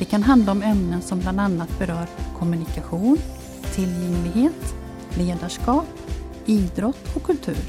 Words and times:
Det 0.00 0.06
kan 0.06 0.22
handla 0.22 0.52
om 0.52 0.62
ämnen 0.62 1.02
som 1.02 1.20
bland 1.20 1.40
annat 1.40 1.78
berör 1.78 2.06
kommunikation, 2.38 3.18
tillgänglighet, 3.74 4.74
ledarskap, 5.14 5.86
idrott 6.46 7.16
och 7.16 7.22
kultur. 7.22 7.64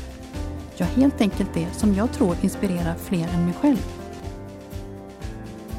Ja, 0.78 0.86
helt 0.86 1.22
enkelt 1.22 1.54
det 1.54 1.74
som 1.74 1.96
jag 1.96 2.12
tror 2.12 2.36
inspirerar 2.42 2.96
fler 2.96 3.28
än 3.28 3.46
mig 3.46 3.54
själv. 3.62 3.86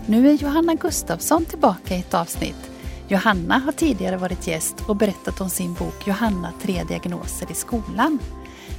Nu 0.06 0.28
är 0.28 0.32
Johanna 0.32 0.74
Gustafsson 0.74 1.44
tillbaka 1.44 1.96
i 1.96 2.00
ett 2.00 2.14
avsnitt. 2.14 2.70
Johanna 3.08 3.58
har 3.58 3.72
tidigare 3.72 4.16
varit 4.16 4.46
gäst 4.46 4.74
och 4.86 4.96
berättat 4.96 5.40
om 5.40 5.50
sin 5.50 5.74
bok 5.74 6.06
Johanna 6.06 6.52
tre 6.62 6.84
diagnoser 6.84 7.50
i 7.50 7.54
skolan. 7.54 8.18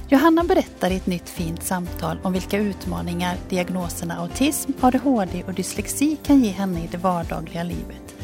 Johanna 0.08 0.44
berättar 0.44 0.90
i 0.90 0.96
ett 0.96 1.06
nytt 1.06 1.28
fint 1.28 1.62
samtal 1.62 2.18
om 2.22 2.32
vilka 2.32 2.58
utmaningar 2.58 3.36
diagnoserna 3.48 4.14
autism, 4.14 4.72
ADHD 4.80 5.44
och 5.44 5.54
dyslexi 5.54 6.16
kan 6.22 6.44
ge 6.44 6.50
henne 6.50 6.84
i 6.84 6.88
det 6.90 6.98
vardagliga 6.98 7.62
livet. 7.62 8.14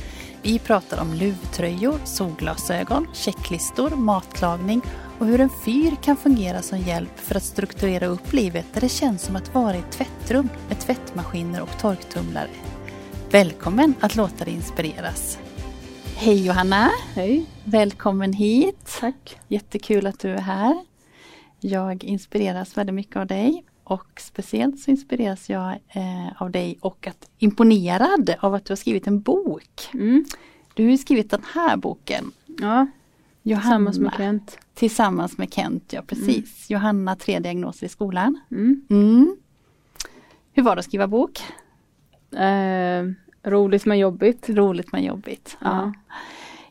Vi 0.42 0.58
pratar 0.58 1.00
om 1.00 1.14
luvtröjor, 1.14 2.00
solglasögon, 2.04 3.06
checklistor, 3.14 3.90
matlagning 3.90 4.82
och 5.18 5.26
hur 5.26 5.40
en 5.40 5.50
fyr 5.64 5.96
kan 6.02 6.16
fungera 6.16 6.62
som 6.62 6.78
hjälp 6.78 7.18
för 7.18 7.34
att 7.34 7.42
strukturera 7.42 8.06
upp 8.06 8.32
livet 8.32 8.66
där 8.72 8.80
det 8.80 8.88
känns 8.88 9.22
som 9.22 9.36
att 9.36 9.54
vara 9.54 9.76
i 9.76 9.78
ett 9.78 9.92
tvättrum 9.92 10.48
med 10.68 10.80
tvättmaskiner 10.80 11.62
och 11.62 11.78
torktumlare. 11.80 12.50
Välkommen 13.30 13.94
att 14.00 14.16
låta 14.16 14.44
dig 14.44 14.54
inspireras! 14.54 15.38
Hej 16.16 16.46
Johanna! 16.46 16.90
Hej! 17.14 17.46
Välkommen 17.64 18.32
hit! 18.32 18.98
Tack! 19.00 19.38
Jättekul 19.48 20.06
att 20.06 20.18
du 20.18 20.30
är 20.30 20.40
här. 20.40 20.89
Jag 21.60 22.04
inspireras 22.04 22.76
väldigt 22.76 22.94
mycket 22.94 23.16
av 23.16 23.26
dig 23.26 23.64
och 23.84 24.20
speciellt 24.20 24.80
så 24.80 24.90
inspireras 24.90 25.50
jag 25.50 25.70
eh, 25.88 26.42
av 26.42 26.50
dig 26.50 26.78
och 26.80 27.06
att, 27.06 27.30
imponerad 27.38 28.34
av 28.40 28.54
att 28.54 28.64
du 28.64 28.70
har 28.70 28.76
skrivit 28.76 29.06
en 29.06 29.20
bok. 29.20 29.88
Mm. 29.94 30.24
Du 30.74 30.84
har 30.84 30.90
ju 30.90 30.98
skrivit 30.98 31.30
den 31.30 31.42
här 31.54 31.76
boken. 31.76 32.32
Ja, 32.46 32.86
Johanna, 33.42 33.62
tillsammans 33.62 33.98
med 33.98 34.12
Kent. 34.16 34.58
Tillsammans 34.74 35.38
med 35.38 35.54
Kent, 35.54 35.92
ja 35.92 36.02
precis. 36.02 36.70
Johanna, 36.70 37.16
tre 37.16 37.38
diagnoser 37.38 37.86
i 37.86 37.88
skolan. 37.88 38.40
Mm. 38.50 38.86
Mm. 38.90 39.36
Hur 40.52 40.62
var 40.62 40.76
det 40.76 40.80
att 40.80 40.84
skriva 40.84 41.06
bok? 41.06 41.40
Eh, 42.32 43.04
roligt 43.42 43.86
men 43.86 43.98
jobbigt. 43.98 44.48
Roligt 44.48 44.92
men 44.92 45.04
jobbigt. 45.04 45.56
Ja. 45.60 45.92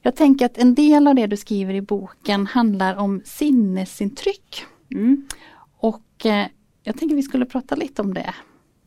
Jag 0.01 0.15
tänker 0.15 0.45
att 0.45 0.57
en 0.57 0.75
del 0.75 1.07
av 1.07 1.15
det 1.15 1.27
du 1.27 1.37
skriver 1.37 1.73
i 1.73 1.81
boken 1.81 2.47
handlar 2.47 2.95
om 2.95 3.21
sinnesintryck. 3.25 4.65
Mm. 4.91 5.27
Och 5.77 6.25
eh, 6.25 6.47
jag 6.83 6.97
tänker 6.97 7.15
vi 7.15 7.23
skulle 7.23 7.45
prata 7.45 7.75
lite 7.75 8.01
om 8.01 8.13
det 8.13 8.33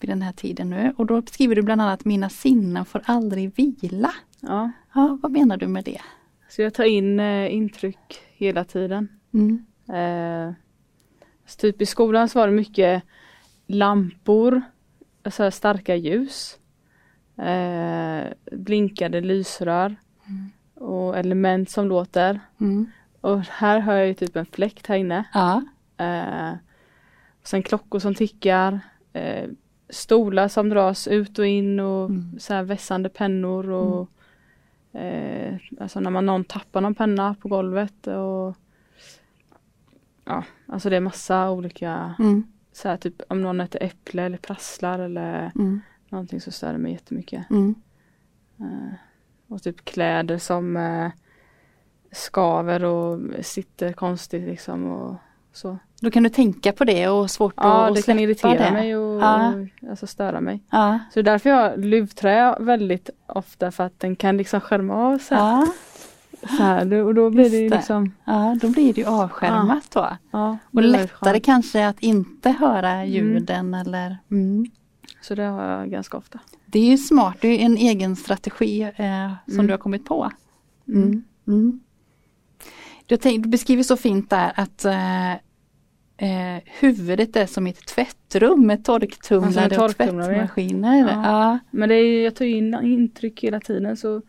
vid 0.00 0.11
den 0.11 0.22
här 0.22 0.33
tiden 0.33 0.70
nu. 0.70 0.94
Och 0.97 1.06
då 1.06 1.22
skriver 1.22 1.55
du 1.55 1.62
bland 1.62 1.81
annat 1.81 2.05
Mina 2.05 2.28
sinnen 2.28 2.84
får 2.84 3.03
aldrig 3.05 3.55
vila. 3.56 4.14
Ja. 4.41 4.70
Ja, 4.94 5.19
vad 5.22 5.33
menar 5.33 5.56
du 5.56 5.67
med 5.67 5.84
det? 5.84 6.00
Så 6.48 6.62
jag 6.62 6.75
tar 6.75 6.84
in 6.84 7.20
eh, 7.20 7.55
intryck 7.55 8.20
hela 8.33 8.64
tiden. 8.64 9.09
Mm. 9.34 9.65
Eh, 9.88 10.54
typ 11.59 11.82
i 11.82 11.87
skolan 11.87 12.28
så 12.28 12.38
var 12.38 12.47
det 12.47 12.53
mycket 12.53 13.03
lampor, 13.66 14.62
så 15.31 15.43
här 15.43 15.50
starka 15.50 15.97
ljus, 15.97 16.59
eh, 17.37 18.32
blinkade 18.53 19.21
lysrör 19.21 19.97
och 20.75 21.19
element 21.19 21.71
som 21.71 21.87
låter. 21.87 22.41
Mm. 22.60 22.91
Och 23.21 23.41
här 23.41 23.81
har 23.81 23.94
jag 23.94 24.06
ju 24.06 24.15
typ 24.15 24.37
en 24.37 24.47
fläkt 24.47 24.87
här 24.87 24.97
inne. 24.97 25.25
Ja. 25.34 25.62
Eh, 26.02 26.54
sen 27.42 27.62
klockor 27.62 27.98
som 27.98 28.14
tickar. 28.14 28.80
Eh, 29.12 29.48
stolar 29.88 30.48
som 30.48 30.68
dras 30.68 31.08
ut 31.08 31.38
och 31.38 31.46
in 31.46 31.80
och 31.80 32.10
Mm. 32.10 32.38
så 32.40 32.54
här 32.54 32.62
vässande 32.62 33.08
pennor 33.08 33.70
och 33.70 34.10
eh, 35.00 35.56
alltså 35.80 36.00
när 36.00 36.10
man 36.10 36.26
någon 36.26 36.44
tappar 36.44 36.80
någon 36.80 36.94
penna 36.94 37.34
på 37.40 37.48
golvet 37.48 38.06
och 38.06 38.56
Ja, 40.24 40.44
alltså 40.66 40.90
det 40.90 40.96
är 40.96 41.00
massa 41.00 41.50
olika 41.50 42.14
Mm. 42.19 42.42
så 42.72 42.88
här 42.88 42.96
typ 42.96 43.22
om 43.28 43.42
någon 43.42 43.60
äter 43.60 43.82
äpple 43.82 44.22
eller 44.22 44.38
prasslar 44.38 44.98
eller 44.98 45.52
Mm. 45.54 45.80
någonting 46.08 46.40
så 46.40 46.50
stör 46.50 46.72
det 46.72 46.78
mig 46.78 46.92
jättemycket. 46.92 47.50
Mm. 47.50 47.74
Eh, 48.60 48.94
och 49.48 49.62
typ 49.62 49.84
kläder 49.84 50.38
som 50.38 50.76
eh, 50.76 51.10
skaver 52.12 52.84
och 52.84 53.20
sitter 53.44 53.92
konstigt 53.92 54.42
liksom 54.48 54.84
och 54.86 55.14
så. 55.52 55.78
Då 56.00 56.10
kan 56.10 56.22
du 56.22 56.28
tänka 56.28 56.72
på 56.72 56.84
det 56.84 57.08
och 57.08 57.30
svårt 57.30 57.54
Ja, 57.56 57.86
att 57.88 57.94
det 57.94 58.02
släppa 58.02 58.12
kan 58.18 58.24
irritera 58.24 58.54
det. 58.64 58.70
mig 58.72 58.96
och, 58.96 59.22
Ja. 59.22 59.52
alltså 59.90 60.06
störa 60.06 60.40
mig. 60.40 60.62
Ja. 60.70 60.98
Så 61.14 61.22
det 61.22 61.30
är 61.30 61.32
därför 61.32 61.50
jag 61.50 61.84
luvträ 61.84 62.56
väldigt 62.60 63.10
ofta 63.26 63.70
för 63.70 63.84
att 63.84 64.00
den 64.00 64.16
kan 64.16 64.36
liksom 64.36 64.60
skärma 64.60 64.94
av 64.94 65.20
här. 65.30 65.38
Ja. 65.38 65.66
Så 66.48 66.62
här 66.62 66.92
och 66.94 67.14
då 67.14 67.30
blir 67.30 67.50
det 67.50 67.56
ju 67.56 67.62
Just 67.62 67.70
det. 67.72 67.76
liksom 67.76 68.12
ja, 68.24 68.56
då 68.60 68.68
blir 68.68 68.94
det 68.94 69.00
ju 69.00 69.06
avskärmat 69.06 69.90
då. 69.90 70.08
ja, 70.30 70.58
det 70.70 70.78
Och 70.78 70.82
lättare 70.84 71.40
kanske 71.40 71.86
att 71.88 72.00
inte 72.00 72.50
höra 72.50 73.04
ljuden 73.04 73.74
eller 73.74 74.16
mm. 74.30 74.66
Så 75.20 75.34
det 75.34 75.42
har 75.42 75.64
jag 75.64 75.90
ganska 75.90 76.16
ofta. 76.16 76.38
Det 76.66 76.78
är 76.78 76.84
ju 76.90 76.98
smart, 76.98 77.36
det 77.40 77.48
är 77.48 77.58
en 77.66 77.76
egen 77.76 78.16
strategi 78.16 78.82
eh, 78.82 79.32
som 79.46 79.54
Mm. 79.54 79.66
du 79.66 79.72
har 79.72 79.78
kommit 79.78 80.04
på. 80.04 80.30
Du, 83.06 83.16
tänk, 83.16 83.44
du 83.44 83.48
beskriver 83.50 83.82
så 83.82 83.96
fint 83.96 84.30
där 84.30 84.52
att 84.54 84.84
eh, 84.84 85.32
eh, 86.16 86.62
huvudet 86.80 87.36
är 87.36 87.46
som 87.46 87.66
ett 87.66 87.86
tvättrum 87.86 88.66
med 88.66 88.84
torktumlare 88.84 89.64
Alltså 89.64 89.84
och 89.84 89.96
tvättmaskiner. 89.96 90.98
Ja. 90.98 91.22
Ja. 91.24 91.58
Men 91.70 91.88
det 91.88 91.94
är, 91.94 92.24
jag 92.24 92.34
tar 92.34 92.44
in 92.44 92.74
intryck 92.82 93.40
hela 93.44 93.60
tiden 93.60 93.96
så 93.96 94.22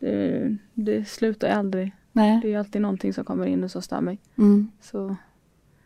det, 0.00 0.56
det 0.74 1.08
slutar 1.08 1.48
aldrig. 1.48 1.92
Nej. 2.12 2.40
Det 2.42 2.54
är 2.54 2.58
alltid 2.58 2.82
någonting 2.82 3.12
som 3.12 3.24
kommer 3.24 3.46
in 3.46 3.64
och 3.64 3.70
som 3.70 3.82
stör 3.82 4.00
mig. 4.00 4.18
Mm. 4.38 4.70
Så 4.80 5.16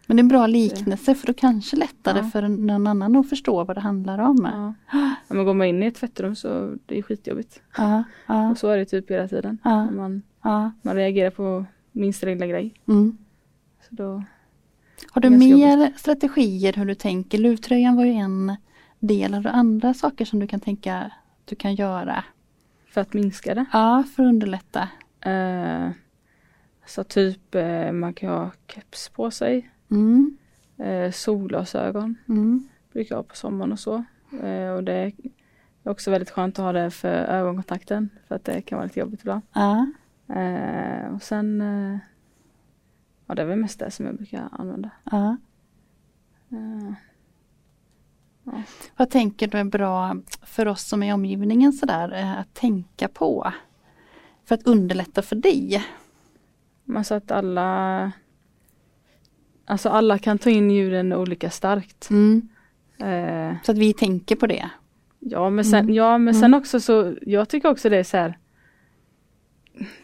Men 0.07 0.17
det 0.17 0.21
är 0.21 0.25
en 0.25 0.29
bra 0.29 0.47
liknelse 0.47 1.15
för 1.15 1.27
då 1.27 1.35
kanske 1.35 1.77
lättare 1.77 2.19
Ja. 2.19 2.25
för 2.25 2.49
någon 2.49 2.87
annan 2.87 3.17
att 3.17 3.29
förstå 3.29 3.65
vad 3.65 3.77
det 3.77 3.81
handlar 3.81 4.19
om. 4.19 4.49
ja. 4.93 5.15
men 5.29 5.45
går 5.45 5.55
man 5.55 5.67
in 5.67 5.83
i 5.83 5.87
ett 5.87 5.95
tvättrum 5.95 6.37
så 6.37 6.75
det 6.87 6.99
är 6.99 7.03
skitjobbigt. 7.03 7.63
Ja, 7.77 8.05
ja, 8.27 8.51
Och 8.51 8.59
så 8.59 8.69
är 8.69 8.77
det 8.79 8.85
typ 8.85 9.11
hela 9.11 9.29
tiden. 9.29 9.59
När 9.65 9.91
Man, 9.91 10.23
man 10.83 10.95
reagerar 10.95 11.31
på 11.31 11.65
minsta 11.93 12.27
lilla 12.27 12.47
grej. 12.47 12.75
Mm. 12.89 13.19
Så 13.89 13.95
då, 13.95 14.25
Har 15.11 15.21
du 15.21 15.31
mer 15.31 15.93
strategier 15.97 16.73
hur 16.73 16.85
du 16.85 16.95
tänker? 16.95 17.39
Luvtröjan 17.39 17.97
var 17.97 18.05
ju 18.05 18.13
en 18.13 18.57
del. 18.99 19.35
Har 19.35 19.41
du 19.41 19.49
andra 19.49 19.95
saker 19.95 20.25
som 20.25 20.39
du 20.41 20.47
kan 20.47 20.61
tänka 20.61 20.97
att 20.97 21.13
du 21.45 21.57
kan 21.57 21.75
göra? 21.75 22.25
för 22.93 23.01
att 23.01 23.13
minska 23.15 23.55
det. 23.55 23.65
Ja, 23.73 24.05
för 24.17 24.23
att 24.23 24.29
underlätta. 24.29 24.89
Eh, 25.21 25.91
så 26.87 27.05
typ 27.05 27.55
eh, 27.55 27.93
man 27.93 28.15
kan 28.15 28.29
ha 28.29 28.51
keps 28.69 29.09
på 29.09 29.31
sig. 29.31 29.71
Mm. 29.91 30.37
Eh, 30.79 31.11
solglasögon 31.13 32.15
Mm. 32.29 32.69
brukar 32.93 33.15
jag 33.15 33.19
ha 33.19 33.23
på 33.23 33.37
sommaren 33.37 33.73
och 33.73 33.79
så. 33.79 34.05
Och 34.77 34.85
det 34.85 34.93
är 34.95 35.13
också 35.85 36.11
väldigt 36.11 36.31
skönt 36.31 36.59
att 36.59 36.65
ha 36.65 36.73
det 36.73 36.91
för 36.91 37.09
ögonkontakten. 37.09 38.09
För 38.29 38.35
att 38.35 38.45
det 38.45 38.63
kan 38.63 38.77
vara 38.77 38.87
lite 38.87 39.01
jobbigt 39.01 39.21
ibland. 39.21 39.43
Ja. 39.53 39.87
Eh, 40.37 41.15
och 41.15 41.23
sen 41.23 41.61
eh, 41.61 41.99
Ja 43.27 43.35
det 43.35 43.43
är 43.43 43.47
väl 43.47 43.59
mest 43.59 43.79
det 43.79 43.91
som 43.91 44.07
jag 44.07 44.17
brukar 44.17 44.49
använda. 44.53 44.91
Ja. 45.05 45.37
Eh, 46.51 46.93
Vad 48.97 49.11
tänker 49.11 49.47
du 49.49 49.59
är 49.59 49.65
bra 49.65 50.17
för 50.43 50.69
oss 50.69 50.89
som 50.89 51.03
är 51.03 51.09
i 51.09 51.13
omgivningen 51.13 51.73
sådär 51.73 52.13
eh, 52.13 52.39
att 52.39 52.55
tänka 52.55 53.09
på? 53.09 53.53
För 54.45 54.55
att 54.55 54.67
underlätta 54.67 55.23
för 55.23 55.37
dig? 55.37 55.85
men 56.85 57.05
så 57.05 57.15
att 57.15 57.31
alla 57.31 58.13
Alltså 59.65 59.89
alla 59.89 60.19
kan 60.19 60.39
ta 60.39 60.51
in 60.51 60.71
ljuden 60.71 61.13
olika 61.13 61.51
starkt. 61.51 62.11
Mm. 62.11 62.49
Eh, 62.99 63.57
Så 63.63 63.73
att 63.73 63.79
vi 63.79 63.93
tänker 63.95 64.37
på 64.37 64.47
det. 64.47 64.71
Ja 65.19 65.51
men 65.51 65.65
sen, 65.65 65.81
Mm. 65.81 65.95
ja, 65.95 66.19
men 66.19 66.35
Mm. 66.35 66.41
sen 66.41 66.55
också 66.55 66.81
så, 66.81 67.15
jag 67.23 67.49
tycker 67.49 67.69
också 67.71 67.89
det 67.89 67.97
är 67.97 68.05
så 68.05 68.17
här. 68.17 68.39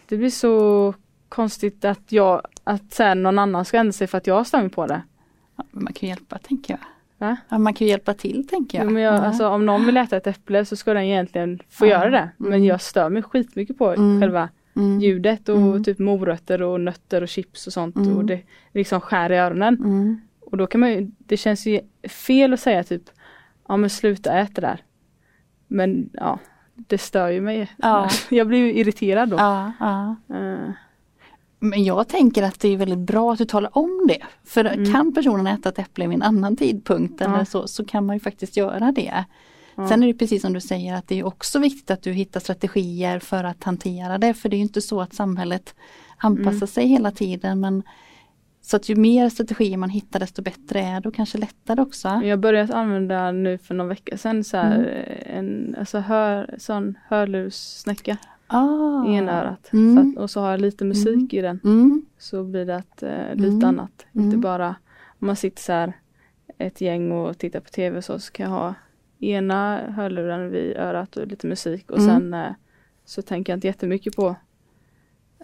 Det 0.06 0.16
blir 0.16 0.30
så 0.30 0.94
konstigt 1.28 1.84
att 1.84 2.12
jag, 2.12 2.42
att 2.64 2.92
så 2.92 3.02
här, 3.02 3.14
någon 3.14 3.38
annan 3.38 3.64
ska 3.64 3.76
ändra 3.78 3.92
sig 3.92 4.06
för 4.06 4.18
att 4.18 4.26
jag 4.26 4.46
mig 4.52 4.68
på 4.70 4.86
det. 4.86 5.02
Ja, 5.56 5.64
man 5.70 5.92
kan 5.92 6.08
ju 6.08 6.14
hjälpa 6.14 6.38
tänker 6.38 6.74
jag. 6.74 6.80
Va? 7.28 7.36
Ja, 7.48 7.58
man 7.58 7.74
kan 7.74 7.86
ju 7.86 7.90
hjälpa 7.90 8.14
till 8.14 8.48
tänker 8.48 8.78
jag. 8.78 8.84
Jo, 8.84 8.90
men 8.90 9.02
jag 9.02 9.14
Ja. 9.14 9.20
alltså, 9.20 9.48
om 9.48 9.66
någon 9.66 9.86
vill 9.86 9.96
äta 9.96 10.16
ett 10.16 10.26
äpple 10.26 10.64
så 10.64 10.76
ska 10.76 10.94
den 10.94 11.02
egentligen 11.02 11.60
få 11.70 11.86
Ja. 11.86 11.90
göra 11.90 12.10
det. 12.10 12.30
Men 12.36 12.52
Mm. 12.52 12.64
jag 12.64 12.80
stör 12.80 13.08
mig 13.10 13.22
skitmycket 13.22 13.78
på 13.78 13.92
Mm. 13.92 14.20
själva 14.20 14.48
Mm. 14.76 15.00
ljudet 15.00 15.48
och 15.48 15.56
Mm. 15.56 15.84
typ 15.84 15.98
morötter 15.98 16.62
och 16.62 16.80
nötter 16.80 17.22
och 17.22 17.28
chips 17.28 17.66
och 17.66 17.72
sånt 17.72 17.96
Mm. 17.96 18.16
och 18.16 18.24
det 18.24 18.40
liksom 18.72 19.00
skär 19.00 19.32
i 19.32 19.36
öronen. 19.38 19.74
Mm. 19.74 20.20
Och 20.40 20.56
då 20.56 20.66
kan 20.66 20.80
man 20.80 20.90
ju, 20.90 21.10
det 21.18 21.36
känns 21.36 21.66
ju 21.66 21.80
fel 22.08 22.52
att 22.52 22.60
säga 22.60 22.84
typ 22.84 23.02
Ja 23.68 23.76
men 23.76 23.90
sluta 23.90 24.38
äta 24.38 24.60
där. 24.60 24.80
Men 25.68 26.10
ja, 26.12 26.38
det 26.76 26.98
stör 26.98 27.28
ju 27.28 27.40
mig. 27.40 27.70
Ja. 27.76 28.08
Jag 28.30 28.46
blir 28.46 28.58
ju 28.58 28.72
irriterad 28.74 29.28
då. 29.28 29.36
Ja, 29.36 29.72
ja. 29.80 30.16
Eh, 30.36 30.70
Men 31.58 31.84
jag 31.84 32.08
tänker 32.08 32.42
att 32.42 32.60
det 32.60 32.68
är 32.68 32.76
väldigt 32.76 32.98
bra 32.98 33.32
att 33.32 33.38
du 33.38 33.44
talar 33.44 33.78
om 33.78 34.04
det. 34.08 34.22
För 34.44 34.64
Mm. 34.64 34.92
kan 34.92 35.14
personen 35.14 35.46
äta 35.46 35.68
ett 35.68 35.78
äpple 35.78 36.06
vid 36.06 36.14
en 36.16 36.22
annan 36.22 36.56
tidpunkt 36.56 37.20
eller 37.20 37.44
så, 37.44 37.68
så 37.68 37.84
kan 37.84 38.06
man 38.06 38.16
ju 38.16 38.20
faktiskt 38.20 38.56
göra 38.56 38.92
det. 38.92 39.24
Sen 39.88 40.02
är 40.02 40.06
det 40.06 40.14
precis 40.14 40.42
som 40.42 40.52
du 40.52 40.60
säger 40.60 40.94
att 40.94 41.08
det 41.08 41.18
är 41.18 41.26
också 41.26 41.58
viktigt 41.58 41.90
att 41.90 42.02
du 42.02 42.12
hittar 42.12 42.40
strategier 42.40 43.18
för 43.18 43.44
att 43.44 43.64
hantera 43.64 44.18
det. 44.18 44.34
För 44.34 44.48
det 44.48 44.56
är 44.56 44.58
ju 44.58 44.62
inte 44.62 44.80
så 44.82 45.00
att 45.00 45.14
samhället 45.14 45.74
anpassar 46.16 46.50
Mm. 46.50 46.66
sig 46.66 46.86
hela 46.86 47.10
tiden. 47.10 47.60
Men 47.60 47.82
Så 48.66 48.76
att 48.76 48.88
ju 48.88 48.96
mer 48.96 49.28
strategier 49.28 49.76
man 49.76 49.90
hittar 49.90 50.20
desto 50.20 50.42
bättre 50.42 50.80
är 50.80 51.00
det 51.00 51.08
och 51.08 51.14
kanske 51.14 51.38
lättare 51.38 51.80
också. 51.82 52.08
Jag 52.08 52.40
börjat 52.40 52.70
använda 52.70 53.32
nu 53.32 53.58
för 53.58 53.74
någon 53.74 53.88
vecka 53.88 54.16
sedan 54.18 54.44
så 54.44 54.56
här, 54.56 54.76
Mm. 54.78 55.38
en 55.38 55.76
alltså 55.78 55.98
hör, 55.98 56.54
sån 56.58 56.98
hörlurssnäcka 57.08 58.16
Ah. 58.46 59.06
i 59.08 59.14
ena 59.14 59.40
örat. 59.42 59.72
Mm. 59.72 59.96
Så 59.96 60.10
att, 60.10 60.22
och 60.24 60.30
så 60.30 60.40
har 60.40 60.50
jag 60.50 60.60
lite 60.60 60.84
musik 60.84 61.34
i 61.34 61.40
den. 61.40 61.60
Mm. 61.64 62.06
Så 62.18 62.44
blir 62.44 62.64
det 62.66 62.76
att, 62.76 63.02
eh, 63.02 63.34
lite 63.34 63.46
Mm. 63.48 63.64
annat. 63.64 64.06
Inte 64.12 64.28
Mm. 64.28 64.40
bara 64.40 64.68
om 65.20 65.26
man 65.26 65.36
sitter 65.36 65.62
så 65.62 65.72
här 65.72 65.92
ett 66.58 66.80
gäng 66.80 67.12
och 67.12 67.38
tittar 67.38 67.60
på 67.60 67.68
tv 67.68 68.02
så, 68.02 68.18
så 68.18 68.32
kan 68.32 68.44
jag 68.44 68.50
ha 68.58 68.74
ena 69.20 69.80
hörluren 69.90 70.50
vid 70.50 70.76
örat 70.76 71.16
och 71.16 71.26
lite 71.26 71.46
musik 71.46 71.90
och 71.90 71.98
Mm. 71.98 72.08
sen 72.10 72.34
eh, 72.34 72.52
så 73.04 73.22
tänker 73.22 73.52
jag 73.52 73.56
inte 73.56 73.66
jättemycket 73.66 74.16
på 74.16 74.36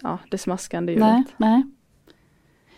ja, 0.01 0.19
det 0.31 0.37
smaskande 0.37 0.91
ljudet. 0.91 1.07
Nej, 1.07 1.23
nej. 1.37 1.63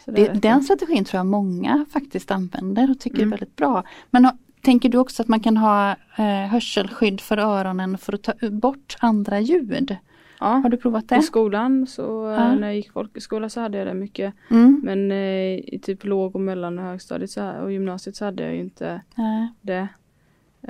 Det 0.06 0.34
den 0.42 0.62
strategin 0.64 1.06
tror 1.06 1.20
jag 1.20 1.26
många 1.26 1.86
faktiskt 1.90 2.32
använder 2.32 2.92
och 2.92 3.00
tycker 3.00 3.18
Mm. 3.18 3.28
är 3.34 3.38
väldigt 3.38 3.56
bra. 3.56 3.84
Men 4.12 4.30
tänker 4.62 4.90
du 4.90 4.98
också 4.98 5.22
att 5.22 5.28
man 5.28 5.40
kan 5.40 5.58
ha 5.58 5.92
eh, 6.18 6.26
hörselskydd 6.52 7.22
för 7.22 7.38
öronen 7.38 7.98
för 7.98 8.14
att 8.14 8.24
ta 8.24 8.34
bort 8.52 8.96
andra 9.00 9.40
ljud? 9.40 9.96
ja, 10.40 10.46
Har 10.48 10.70
du 10.70 10.78
provat 10.78 11.04
I 11.04 11.16
det? 11.16 11.22
skolan 11.22 11.88
så 11.88 12.30
eh, 12.30 12.34
Ja. 12.36 12.56
när 12.56 12.68
jag 12.68 12.76
gick 12.76 12.92
folkhögskola 12.92 13.50
så 13.50 13.60
hade 13.62 13.78
jag 13.78 13.88
det 13.88 13.94
mycket. 13.94 14.34
Mm. 14.52 14.82
Men 14.84 15.12
eh, 15.12 15.58
i 15.74 15.80
typ 15.84 16.04
låg 16.06 16.36
och 16.36 16.42
mellan 16.42 16.80
och 16.80 16.86
högstadiet 16.86 17.32
så, 17.32 17.52
och 17.52 17.72
gymnasiet 17.72 18.16
så 18.16 18.26
hade 18.26 18.44
jag 18.44 18.54
ju 18.54 18.60
inte 18.60 19.02
Nej. 19.16 19.54
det. 19.62 19.88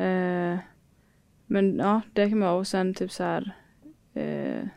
Eh, 0.04 0.58
men 1.48 1.76
ja, 1.78 2.02
det 2.14 2.30
kan 2.30 2.40
man 2.40 2.48
ha 2.50 2.56
och 2.56 2.68
sen 2.68 2.94
typ 2.94 3.12
så 3.12 3.24
här 3.24 3.56
eh, 4.14 4.68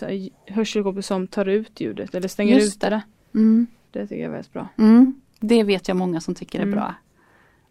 här, 0.00 0.28
hörselkåpor 0.52 1.00
som 1.00 1.26
tar 1.26 1.48
ut 1.48 1.80
ljudet 1.80 2.14
eller 2.14 2.28
stänger 2.28 2.54
Just 2.54 2.76
ute 2.76 2.90
det. 2.90 3.02
Mm. 3.34 3.66
Det 3.90 4.06
tycker 4.06 4.22
jag 4.22 4.24
är 4.28 4.30
väldigt 4.32 4.52
bra. 4.52 4.68
Mm. 4.78 5.20
Det 5.40 5.62
vet 5.64 5.88
jag 5.88 5.96
många 5.96 6.20
som 6.20 6.34
tycker 6.34 6.58
är 6.58 6.62
Mm. 6.62 6.74
bra. 6.74 6.94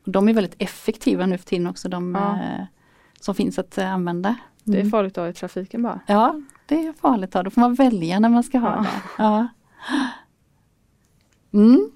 Och 0.05 0.11
de 0.11 0.29
är 0.29 0.33
väldigt 0.33 0.55
effektiva 0.57 1.25
nu 1.25 1.37
för 1.37 1.45
tiden 1.45 1.67
också 1.67 1.89
de 1.89 2.15
Ja. 2.15 2.33
eh, 2.43 2.65
som 3.19 3.35
finns 3.35 3.59
att 3.59 3.77
eh, 3.77 3.93
använda. 3.93 4.35
Det 4.63 4.77
är 4.77 4.79
Mm. 4.81 4.91
farligt 4.91 5.17
att 5.17 5.21
ha 5.21 5.29
i 5.29 5.33
trafiken 5.33 5.81
bara. 5.81 5.99
Ja, 6.07 6.41
det 6.65 6.87
är 6.87 6.93
farligt. 6.93 7.31
Då. 7.31 7.41
då 7.43 7.49
får 7.49 7.61
man 7.61 7.73
välja 7.75 8.19
när 8.19 8.29
man 8.29 8.43
ska 8.43 8.57
ha 8.57 8.75
Ja. 8.75 8.81
det. 8.81 8.87
Ja. 9.17 9.47
Mm. 11.53 11.91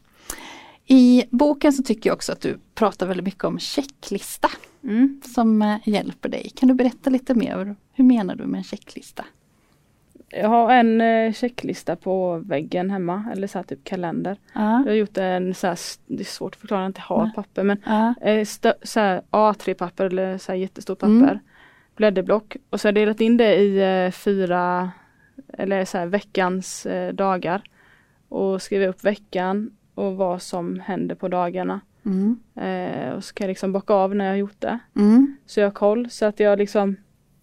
I 0.85 1.23
boken 1.31 1.73
så 1.73 1.83
tycker 1.83 2.09
jag 2.09 2.15
också 2.15 2.31
att 2.31 2.41
du 2.41 2.59
pratar 2.75 3.07
väldigt 3.07 3.25
mycket 3.25 3.43
om 3.43 3.59
checklista 3.59 4.49
Mm. 4.83 5.21
som 5.33 5.61
eh, 5.61 5.77
hjälper 5.85 6.29
dig. 6.29 6.51
Kan 6.55 6.67
du 6.69 6.73
berätta 6.75 7.09
lite 7.09 7.33
mer? 7.35 7.75
Hur 7.93 8.03
menar 8.03 8.35
du 8.35 8.45
med 8.45 8.57
en 8.57 8.63
checklista? 8.63 9.25
Jag 10.29 10.49
har 10.49 10.71
en 10.73 11.01
eh, 11.01 11.33
checklista 11.33 11.95
på 11.95 12.37
väggen 12.37 12.89
hemma 12.91 13.25
eller 13.31 13.47
så 13.47 13.57
här 13.57 13.63
typ 13.63 13.83
kalender. 13.83 14.37
Ja, 14.53 14.61
Jag 14.79 14.85
har 14.91 14.97
gjort 14.97 15.17
en 15.17 15.53
så 15.53 15.67
här, 15.67 15.77
det 16.07 16.19
är 16.19 16.25
svårt 16.25 16.55
att 16.55 16.59
förklara, 16.61 16.81
jag 16.81 16.89
inte 16.89 17.01
har 17.01 17.23
Nej. 17.23 17.33
papper 17.35 17.63
men 17.63 17.77
ja, 17.85 18.13
eh, 18.21 18.45
stö, 18.45 18.73
så 18.83 18.99
här 18.99 19.21
A3-papper 19.31 20.05
eller 20.05 20.37
så 20.37 20.51
här 20.51 20.59
jättestort 20.59 20.99
papper. 20.99 21.11
Mm. 21.13 21.37
Blädderblock 21.95 22.55
och 22.69 22.81
så 22.81 22.87
har 22.87 22.89
jag 22.89 22.95
delat 22.95 23.21
in 23.21 23.37
det 23.37 23.55
i 23.55 24.05
eh, 24.05 24.11
fyra 24.11 24.91
eller 25.53 25.85
så 25.85 25.97
här 25.97 26.05
veckans 26.05 26.87
dagar. 27.13 27.61
Och 28.29 28.61
skriva 28.61 28.85
upp 28.87 29.03
veckan 29.03 29.71
och 29.95 30.15
vad 30.17 30.41
som 30.41 30.79
händer 30.79 31.15
på 31.15 31.27
dagarna. 31.27 31.79
mm, 32.05 32.39
och 33.15 33.23
så 33.23 33.33
kan 33.33 33.45
jag 33.45 33.49
liksom 33.49 33.73
bocka 33.73 33.93
av 33.93 34.15
när 34.15 34.25
jag 34.25 34.31
har 34.31 34.37
gjort 34.37 34.61
det. 34.61 34.79
mm, 34.95 35.37
Så 35.45 35.59
jag 35.59 35.67
har 35.67 35.71
koll 35.71 36.09
så 36.09 36.25
att 36.25 36.39
jag 36.39 36.59
liksom 36.59 36.95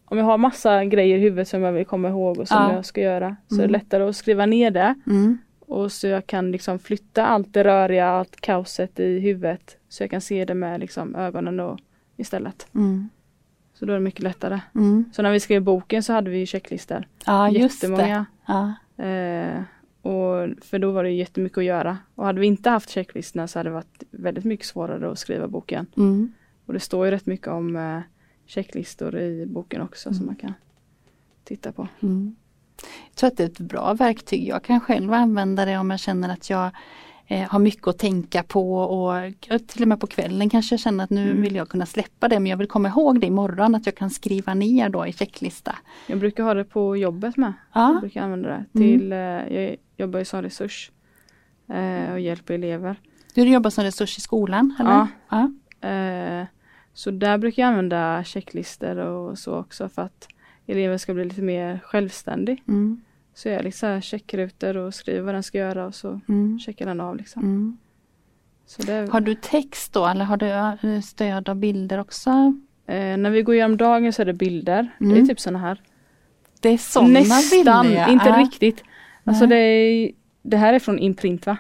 om 0.05 0.19
jag 0.19 0.25
har 0.25 0.39
massa 0.39 0.85
grejer 0.85 1.19
i 1.19 1.21
huvudet 1.21 1.49
som 1.49 1.63
jag 1.63 1.73
vill 1.73 1.87
komma 1.87 2.09
ihåg 2.09 2.39
och 2.39 2.49
som 2.49 2.57
Ja. 2.63 2.73
jag 2.75 2.85
ska 2.87 3.01
göra 3.01 3.37
så 3.49 3.55
är 3.55 3.59
Mm. 3.59 3.67
det 3.73 3.79
lättare 3.79 4.03
att 4.03 4.17
skriva 4.17 4.47
ner 4.47 4.71
det. 4.71 4.95
mm, 5.07 5.39
Och 5.61 5.93
så 5.93 6.07
jag 6.07 6.27
kan 6.27 6.51
liksom 6.51 6.79
flytta 6.79 7.27
allt 7.27 7.53
det 7.53 7.65
röriga, 7.65 8.07
allt 8.09 8.41
kaoset 8.41 9.01
i 9.01 9.19
huvudet. 9.19 9.77
Så 9.89 10.03
jag 10.03 10.11
kan 10.11 10.21
se 10.21 10.45
det 10.45 10.55
med 10.55 10.81
liksom 10.81 11.15
ögonen 11.15 11.57
då 11.57 11.79
istället. 12.17 12.67
mm, 12.75 13.09
Så 13.75 13.85
då 13.87 13.93
är 13.93 13.97
det 13.97 14.03
mycket 14.05 14.23
lättare. 14.23 14.61
mm. 14.75 15.05
Så 15.13 15.23
när 15.23 15.33
vi 15.33 15.41
skrev 15.41 15.63
boken 15.63 16.03
så 16.03 16.13
hade 16.13 16.31
vi 16.31 16.39
ju 16.39 16.47
checklistor. 16.47 17.07
Ja. 17.27 17.51
Jättemånga. 17.51 18.27
Ja, 18.47 18.73
Eh, 19.05 19.63
och 20.03 20.49
för 20.65 20.79
då 20.79 20.91
var 20.91 21.05
det 21.05 21.11
jättemycket 21.11 21.59
att 21.59 21.65
göra. 21.65 21.99
Och 22.15 22.25
hade 22.27 22.41
vi 22.41 22.47
inte 22.47 22.71
haft 22.71 22.91
checklistorna 22.91 23.47
så 23.49 23.59
hade 23.59 23.69
det 23.71 23.75
varit 23.75 24.03
väldigt 24.11 24.45
mycket 24.45 24.67
svårare 24.67 25.11
att 25.13 25.19
skriva 25.19 25.49
boken. 25.49 25.87
mm, 25.97 26.33
Och 26.67 26.73
det 26.73 26.81
står 26.81 27.05
ju 27.05 27.11
rätt 27.11 27.27
mycket 27.27 27.49
om 27.49 27.77
eh, 27.77 27.99
checklistor 28.47 29.17
i 29.17 29.47
boken 29.47 29.81
också 29.83 30.09
Mm. 30.09 30.17
som 30.19 30.27
man 30.27 30.37
kan 30.37 30.55
titta 31.45 31.73
på. 31.73 31.89
mm. 32.03 32.37
Jag 33.09 33.15
tror 33.17 33.29
att 33.29 33.37
det 33.37 33.43
är 33.43 33.47
ett 33.49 33.59
bra 33.59 33.95
verktyg. 33.95 34.47
Jag 34.49 34.63
kan 34.65 34.81
själv 34.81 35.13
använda 35.13 35.65
det 35.65 35.79
om 35.79 35.91
jag 35.91 36.01
känner 36.01 36.29
att 36.29 36.51
jag 36.51 36.71
eh, 37.27 37.49
har 37.51 37.59
mycket 37.59 37.87
att 37.89 37.99
tänka 37.99 38.43
på 38.43 38.77
och 38.79 39.15
till 39.67 39.83
och 39.83 39.89
med 39.89 40.01
på 40.01 40.07
kvällen 40.07 40.51
kanske 40.51 40.73
jag 40.73 40.81
känner 40.81 41.05
att 41.05 41.11
nu 41.11 41.31
Mm. 41.31 41.43
vill 41.43 41.55
jag 41.55 41.69
kunna 41.69 41.87
släppa 41.87 42.29
det 42.29 42.41
men 42.41 42.51
jag 42.51 42.57
vill 42.57 42.69
komma 42.69 42.89
ihåg 42.89 43.21
det 43.21 43.27
imorgon 43.27 43.75
att 43.75 43.87
jag 43.87 43.95
kan 43.95 44.11
skriva 44.11 44.55
ner 44.55 44.89
då 44.89 45.07
i 45.07 45.13
checklista. 45.13 45.77
Jag 46.07 46.19
brukar 46.19 46.45
ha 46.45 46.55
det 46.55 46.65
på 46.65 46.97
jobbet 46.97 47.37
med. 47.37 47.53
Jag 47.75 47.83
Ja, 47.95 48.01
brukar 48.01 48.23
använda 48.23 48.49
det 48.49 48.55
Mm. 48.55 48.99
till, 48.99 49.13
eh, 49.13 49.19
jag 49.19 49.77
jobbar 49.97 50.19
ju 50.19 50.25
som 50.25 50.43
resurs 50.43 50.91
eh, 51.69 52.13
och 52.13 52.21
hjälper 52.21 52.55
elever. 52.55 53.01
du 53.35 53.43
jobbar 53.53 53.71
som 53.71 53.85
resurs 53.85 54.19
i 54.19 54.21
skolan? 54.21 54.75
Eller? 54.81 54.91
Ja. 54.91 55.09
ja. 55.31 55.51
Så 56.95 57.11
där 57.11 57.39
brukar 57.39 57.63
jag 57.63 57.69
använda 57.69 58.25
checklistor 58.25 58.97
och 58.99 59.39
så 59.39 59.59
också 59.59 59.89
för 59.89 60.03
att 60.03 60.29
eleven 60.67 60.99
ska 60.99 61.15
bli 61.15 61.25
lite 61.25 61.43
mer 61.43 61.81
självständig. 61.85 62.63
Mm, 62.69 63.01
Så 63.35 63.49
jag 63.49 63.65
liksom 63.65 63.89
här 63.89 64.01
checkrutor 64.01 64.77
och 64.77 64.95
skriver 64.95 65.21
vad 65.21 65.35
den 65.35 65.43
ska 65.43 65.59
göra 65.59 65.87
och 65.87 65.95
så 65.95 66.21
mm, 66.29 66.59
checkar 66.59 66.87
den 66.87 67.01
av 67.01 67.17
liksom. 67.17 67.43
mm. 67.43 67.77
Så 68.67 68.83
det, 68.83 69.09
Har 69.13 69.21
du 69.21 69.35
text 69.35 69.93
då 69.93 70.07
eller 70.07 70.25
har 70.25 70.37
du 70.37 71.03
stöd 71.03 71.49
av 71.49 71.57
bilder 71.57 71.99
också? 72.01 72.31
eh, 72.87 73.17
när 73.17 73.31
vi 73.31 73.43
går 73.43 73.55
igenom 73.55 73.77
dagen 73.77 74.13
så 74.13 74.23
är 74.23 74.27
det 74.27 74.33
bilder. 74.33 74.91
Det 74.99 75.05
Mm. 75.05 75.23
är 75.23 75.27
typ 75.27 75.41
sådana 75.41 75.59
här. 75.59 75.81
Det 76.61 76.69
är 76.69 76.79
sådana 76.79 77.09
Nästan, 77.21 77.87
bilder 77.87 78.01
ja. 78.01 78.09
inte 78.09 78.29
ja. 78.29 78.39
riktigt. 78.41 78.85
Alltså 79.25 79.47
det, 79.47 79.57
är, 79.57 80.11
det 80.43 80.57
här 80.57 80.73
är 80.73 80.79
från 80.79 80.99
Imprint 80.99 81.47
va? 81.47 81.57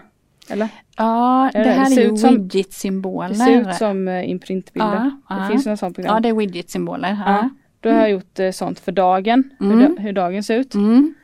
Eller? 0.50 0.68
Ja, 0.96 1.50
det 1.52 1.58
Eller, 1.58 1.70
här 1.72 1.90
det 1.94 2.02
är 2.02 2.30
ju 2.30 2.38
widget-symboler. 2.38 3.28
Det 3.28 3.34
ser 3.34 3.60
ut 3.70 3.74
som 3.74 4.08
eh, 4.08 4.30
imprintbilder. 4.30 4.94
Ja, 5.28 5.36
ja. 5.36 5.42
Det 5.42 5.48
finns 5.50 5.66
några 5.66 5.76
sådana 5.76 5.94
program. 5.94 6.14
Ja, 6.14 6.20
det 6.20 6.28
är 6.28 6.32
widget-symboler. 6.34 7.08
Ja. 7.26 7.32
Ja. 7.32 7.48
Då 7.80 7.90
har 7.90 7.96
jag 7.98 8.10
gjort 8.10 8.38
eh, 8.38 8.50
sånt 8.50 8.80
för 8.80 8.92
dagen, 8.92 9.50
Mm. 9.60 9.78
hur, 9.78 9.96
hur 9.98 10.12
dagen 10.12 10.42
ser 10.44 10.58
ut. 10.58 10.74
Mm. 10.74 11.14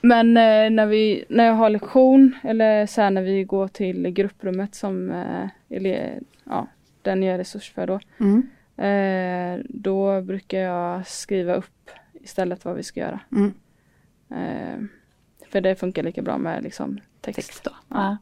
Men 0.00 0.36
eh, 0.36 0.70
när, 0.70 0.86
vi, 0.86 1.24
när 1.28 1.44
jag 1.44 1.54
har 1.54 1.70
lektion 1.70 2.34
eller 2.42 2.86
så 2.86 3.10
när 3.10 3.22
vi 3.22 3.44
går 3.44 3.68
till 3.68 4.08
grupprummet 4.10 4.74
som 4.74 5.24
ele, 5.68 6.10
ja, 6.44 6.66
den 7.02 7.22
jag 7.22 7.34
är 7.34 7.38
resurs 7.38 7.72
för 7.74 7.86
då. 7.86 8.00
Mm. 8.20 8.42
Då 9.68 10.20
brukar 10.20 10.58
jag 10.58 11.06
skriva 11.06 11.54
upp 11.54 11.90
istället 12.22 12.64
vad 12.64 12.76
vi 12.76 12.82
ska 12.82 13.00
göra. 13.00 13.20
Mm. 13.32 13.52
För 15.52 15.60
det 15.60 15.74
funkar 15.74 16.02
lika 16.02 16.22
bra 16.22 16.38
med 16.38 16.62
liksom 16.62 17.00
text. 17.20 17.36
Text 17.36 17.64
då. 17.64 17.70
Ja. 17.88 18.16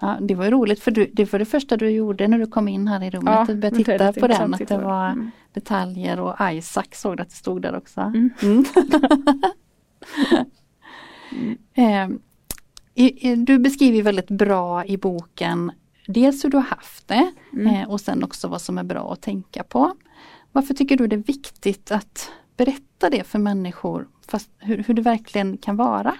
Ja, 0.00 0.16
det 0.20 0.34
var 0.34 0.50
roligt 0.50 0.80
för 0.80 0.90
du, 0.90 1.10
det 1.12 1.32
var 1.32 1.38
det 1.38 1.44
första 1.44 1.76
du 1.76 1.90
gjorde 1.90 2.28
när 2.28 2.38
du 2.38 2.46
kom 2.46 2.68
in 2.68 2.88
här 2.88 3.02
i 3.02 3.10
rummet. 3.10 3.34
Ja, 3.34 3.40
att 3.40 3.46
börja 3.46 3.60
det 3.60 3.66
är 3.66 3.70
titta 3.70 4.12
på 4.12 4.26
den, 4.26 4.54
att 4.54 4.68
det 4.68 4.78
var 4.78 5.06
Mm. 5.10 5.30
detaljer 5.52 6.20
och 6.20 6.34
Isaac 6.52 6.84
såg 6.92 7.20
att 7.20 7.28
det 7.28 7.34
stod 7.34 7.62
där 7.62 7.76
också. 7.76 8.00
Mm. 8.00 8.30
Mm. 8.42 8.64
Eh, 11.74 12.08
du 13.36 13.58
beskriver 13.58 14.02
väldigt 14.02 14.30
bra 14.30 14.84
i 14.84 14.96
boken 14.96 15.72
dels 16.06 16.44
hur 16.44 16.50
du 16.50 16.56
har 16.56 16.64
haft 16.64 17.08
det 17.08 17.32
Mm. 17.52 17.66
eh, 17.66 17.90
och 17.90 18.00
sen 18.00 18.24
också 18.24 18.48
vad 18.48 18.60
som 18.60 18.78
är 18.78 18.82
bra 18.84 19.12
att 19.12 19.22
tänka 19.22 19.62
på. 19.62 19.94
Varför 20.52 20.74
tycker 20.74 20.96
du 20.96 21.06
det 21.06 21.16
är 21.16 21.22
viktigt 21.26 21.90
att 21.90 22.30
berätta 22.56 23.10
det 23.10 23.24
för 23.24 23.38
människor 23.38 24.08
hur, 24.58 24.78
hur 24.86 24.94
det 24.94 25.02
verkligen 25.02 25.56
kan 25.56 25.76
vara? 25.76 26.14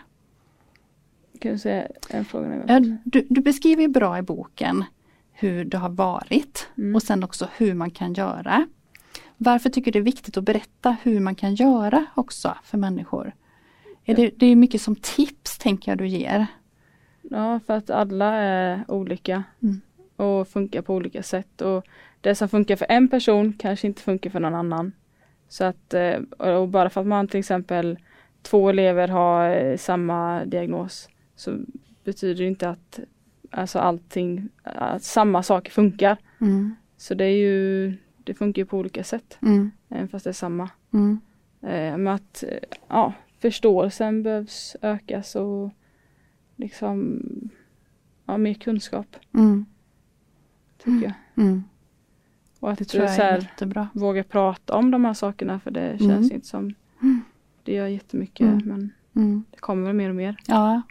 Kan 1.45 1.53
du 1.53 1.59
säga 1.59 1.89
en 2.11 2.25
fråga? 2.25 2.81
du, 3.05 3.27
du 3.31 3.41
beskriver 3.41 3.89
bra 3.89 4.19
i 4.19 4.23
boken 4.23 4.85
hur 5.33 5.65
det 5.65 5.77
har 5.79 5.89
varit 5.89 6.69
Mm. 6.79 6.95
och 6.95 7.03
sen 7.03 7.25
också 7.25 7.49
hur 7.57 7.75
man 7.75 7.91
kan 7.91 8.15
göra. 8.15 8.67
Varför 9.37 9.71
tycker 9.71 9.93
du 9.93 9.99
det 9.99 10.03
är 10.03 10.05
viktigt 10.05 10.37
att 10.37 10.45
berätta 10.45 10.97
hur 11.03 11.21
man 11.21 11.35
kan 11.35 11.55
göra 11.55 12.07
också 12.15 12.55
för 12.65 12.79
människor? 12.79 13.33
Är 14.05 14.15
det, 14.15 14.31
det 14.37 14.47
är 14.47 14.57
mycket 14.57 14.81
som 14.81 14.97
tips 14.97 15.59
tänker 15.59 15.91
jag 15.93 15.99
du 15.99 16.07
ger. 16.07 16.47
Ja, 17.23 17.61
för 17.67 17.75
att 17.77 17.91
alla 17.91 18.35
är 18.35 18.85
olika 18.89 19.43
Mm. 19.63 19.81
och 20.17 20.49
funkar 20.49 20.83
på 20.83 20.95
olika 20.95 21.23
sätt. 21.23 21.61
Och 21.61 21.85
det 22.21 22.35
som 22.35 22.49
funkar 22.49 22.77
för 22.77 22.87
en 22.89 23.09
person 23.09 23.53
kanske 23.53 23.87
inte 23.87 24.03
funkar 24.03 24.31
för 24.31 24.41
någon 24.41 24.55
annan. 24.55 24.93
Så 25.49 25.65
att, 25.65 25.95
eh, 25.95 26.17
och 26.39 26.69
bara 26.69 26.91
för 26.91 27.01
att 27.01 27.07
man 27.07 27.29
till 27.29 27.41
exempel 27.41 27.99
två 28.43 28.69
elever 28.71 29.09
har 29.09 29.51
eh, 29.51 29.77
samma 29.77 30.45
diagnos 30.45 31.09
så 31.37 31.59
betyder 32.05 32.43
det 32.43 32.49
inte 32.49 32.69
att 32.71 33.01
alltså 33.51 33.79
allting, 33.79 34.49
att 34.63 35.03
samma 35.03 35.43
saker 35.43 35.71
funkar. 35.73 36.17
Mm. 36.41 36.75
Så 36.97 37.15
det 37.15 37.25
är 37.25 37.37
ju, 37.37 37.93
det 38.25 38.35
funkar 38.35 38.63
ju 38.63 38.67
på 38.67 38.79
olika 38.79 39.05
sätt. 39.05 39.39
Mm. 39.43 39.71
Även 39.89 40.09
fast 40.09 40.25
det 40.25 40.31
är 40.31 40.33
samma. 40.35 40.71
Mm. 40.93 41.21
Eh, 41.61 41.97
men 41.99 42.09
att 42.09 42.45
eh, 42.49 42.59
ja, 42.89 43.13
förståelsen 43.39 44.23
behövs 44.23 44.77
ökas 44.83 45.37
och 45.37 45.71
liksom 46.57 47.21
ja, 48.27 48.37
mer 48.39 48.55
kunskap 48.55 49.17
Mm. 49.35 49.67
tycker 50.79 51.03
jag. 51.07 51.45
Mm. 51.45 51.65
Och 52.61 52.71
att 52.71 52.79
Det 52.79 52.85
tror 52.85 53.05
jag 53.05 53.15
så 53.15 53.23
är 53.23 53.31
här, 53.31 53.39
jättebra. 53.41 53.89
våga 53.95 54.25
prata 54.25 54.75
om 54.77 54.91
de 54.91 55.05
här 55.05 55.15
sakerna 55.15 55.61
för 55.61 55.71
det 55.71 55.99
känns 55.99 56.11
Mm. 56.11 56.33
inte 56.33 56.47
som 56.47 56.75
Mm. 57.03 57.21
det 57.63 57.73
gör 57.75 57.87
jättemycket 57.87 58.47
Mm. 58.47 58.63
men 58.65 58.93
Mm. 59.17 59.45
det 59.51 59.59
kommer 59.59 59.87
väl 59.87 59.95
mer 59.97 60.09
och 60.09 60.15
mer. 60.17 60.37
Ja, 60.47 60.83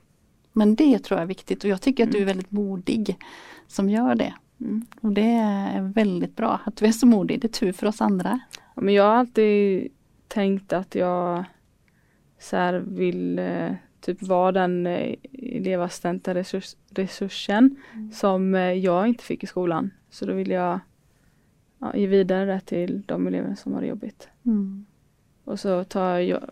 men 0.53 0.75
det 0.75 0.99
tror 0.99 1.17
jag 1.17 1.23
är 1.23 1.27
viktigt 1.27 1.63
och 1.63 1.69
jag 1.69 1.81
tycker 1.81 2.03
att 2.03 2.11
du 2.11 2.17
är 2.17 2.21
Mm. 2.21 2.27
väldigt 2.27 2.51
modig 2.51 3.17
som 3.67 3.89
gör 3.89 4.15
det. 4.15 4.33
Mm. 4.61 4.85
Och 5.01 5.11
det 5.11 5.31
är 5.31 5.81
väldigt 5.81 6.35
bra 6.35 6.59
att 6.65 6.75
du 6.77 6.85
är 6.85 6.91
så 6.91 7.05
modig. 7.07 7.41
Det 7.41 7.47
är 7.47 7.59
tur 7.59 7.71
för 7.71 7.87
oss 7.87 8.01
andra. 8.01 8.39
Ja, 8.75 8.81
men 8.81 8.93
jag 8.93 9.03
har 9.03 9.15
alltid 9.15 9.87
tänkt 10.27 10.73
att 10.73 10.95
jag 10.95 11.43
så 12.39 12.79
vill 12.87 13.39
eh, 13.39 13.71
typ 14.01 14.21
vara 14.21 14.51
den 14.51 14.87
eh, 14.87 15.15
elevassistenta 15.33 16.33
resurs, 16.35 16.75
resursen 16.89 17.75
Mm. 17.93 18.11
som 18.11 18.55
eh, 18.55 18.61
jag 18.61 19.07
inte 19.07 19.23
fick 19.23 19.43
i 19.43 19.47
skolan. 19.47 19.91
Så 20.09 20.25
då 20.25 20.33
vill 20.33 20.49
jag 20.51 20.79
ja, 21.79 21.95
ge 21.95 22.07
vidare 22.07 22.45
det 22.45 22.59
till 22.59 23.03
de 23.05 23.27
elever 23.27 23.55
som 23.55 23.73
har 23.73 23.81
det 23.81 23.87
jobbigt. 23.87 24.27
Mm. 24.45 24.85
Och 25.43 25.59
så 25.59 25.83
tar 25.83 26.17
jag, 26.17 26.43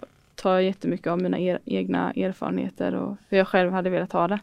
tar 0.41 0.53
jag 0.53 0.63
jättemycket 0.63 1.07
av 1.07 1.21
mina 1.21 1.39
er, 1.39 1.59
egna 1.65 2.11
erfarenheter 2.11 2.95
och 2.95 3.17
hur 3.29 3.37
jag 3.37 3.47
själv 3.47 3.71
hade 3.71 3.89
velat 3.89 4.11
ha 4.13 4.27
det. 4.27 4.39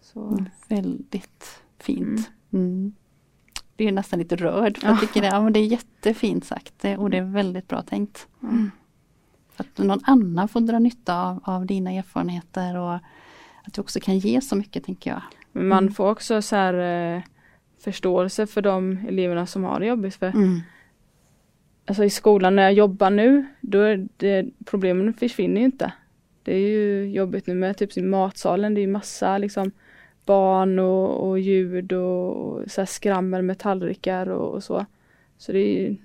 Så, 0.00 0.20
Mm. 0.28 0.44
Väldigt 0.68 1.62
fint. 1.78 2.30
Mm. 2.52 2.92
Det 3.76 3.88
är 3.88 3.92
nästan 3.92 4.18
lite 4.18 4.36
rörd 4.36 4.78
för 4.78 4.86
jag 4.86 4.96
Ja. 4.96 5.00
tycker 5.00 5.20
det, 5.20 5.26
ja, 5.26 5.40
men 5.42 5.52
det 5.52 5.60
är 5.60 5.64
jättefint 5.66 6.44
sagt 6.44 6.72
det- 6.80 6.96
och 6.96 7.10
det 7.10 7.16
är 7.18 7.22
väldigt 7.22 7.68
bra 7.68 7.82
tänkt. 7.82 8.28
mm. 8.42 8.70
Att 9.56 9.78
någon 9.78 10.00
annan 10.04 10.48
får 10.48 10.60
dra 10.60 10.78
nytta 10.78 11.22
av, 11.22 11.40
av 11.44 11.66
dina 11.66 11.90
erfarenheter 11.92 12.76
och 12.78 12.94
att 13.64 13.72
du 13.74 13.80
också 13.80 14.00
kan 14.00 14.18
ge 14.18 14.40
så 14.40 14.56
mycket 14.56 14.84
tänker 14.84 15.10
jag. 15.10 15.22
Men 15.52 15.68
man 15.68 15.78
Mm. 15.84 15.94
får 15.94 16.10
också 16.10 16.42
så 16.42 16.56
här 16.56 16.74
eh, 16.74 17.22
förståelse 17.78 18.46
för 18.46 18.62
de 18.62 18.98
eleverna 19.08 19.46
som 19.46 19.64
har 19.64 19.80
det 19.80 19.86
jobbigt. 19.86 20.14
För 20.14 20.26
Mm. 20.26 20.60
Alltså 21.86 22.04
i 22.04 22.10
skolan 22.10 22.56
när 22.56 22.62
jag 22.62 22.72
jobbar 22.72 23.10
nu, 23.10 23.46
då 23.60 23.78
är 23.78 24.08
det, 24.16 24.46
problemen 24.64 25.14
försvinner 25.14 25.60
ju 25.60 25.64
inte. 25.64 25.92
Det 26.42 26.54
är 26.54 26.68
ju 26.68 27.10
jobbigt 27.10 27.46
nu 27.46 27.54
med 27.54 27.76
typ 27.76 27.96
i 27.96 28.02
matsalen, 28.02 28.74
det 28.74 28.80
är 28.80 28.82
ju 28.82 28.92
massa 28.92 29.38
liksom 29.38 29.70
barn 30.24 30.78
och, 30.78 31.28
och 31.28 31.38
ljud 31.38 31.92
och, 31.92 32.36
och 32.36 32.70
så 32.70 32.86
skrammel 32.86 33.42
med 33.42 33.58
tallrikar 33.58 34.28
och, 34.28 34.54
och 34.54 34.64
så. 34.64 34.86
Så 35.38 35.52
det 35.52 35.58
är 35.58 35.80
ju, 35.80 35.96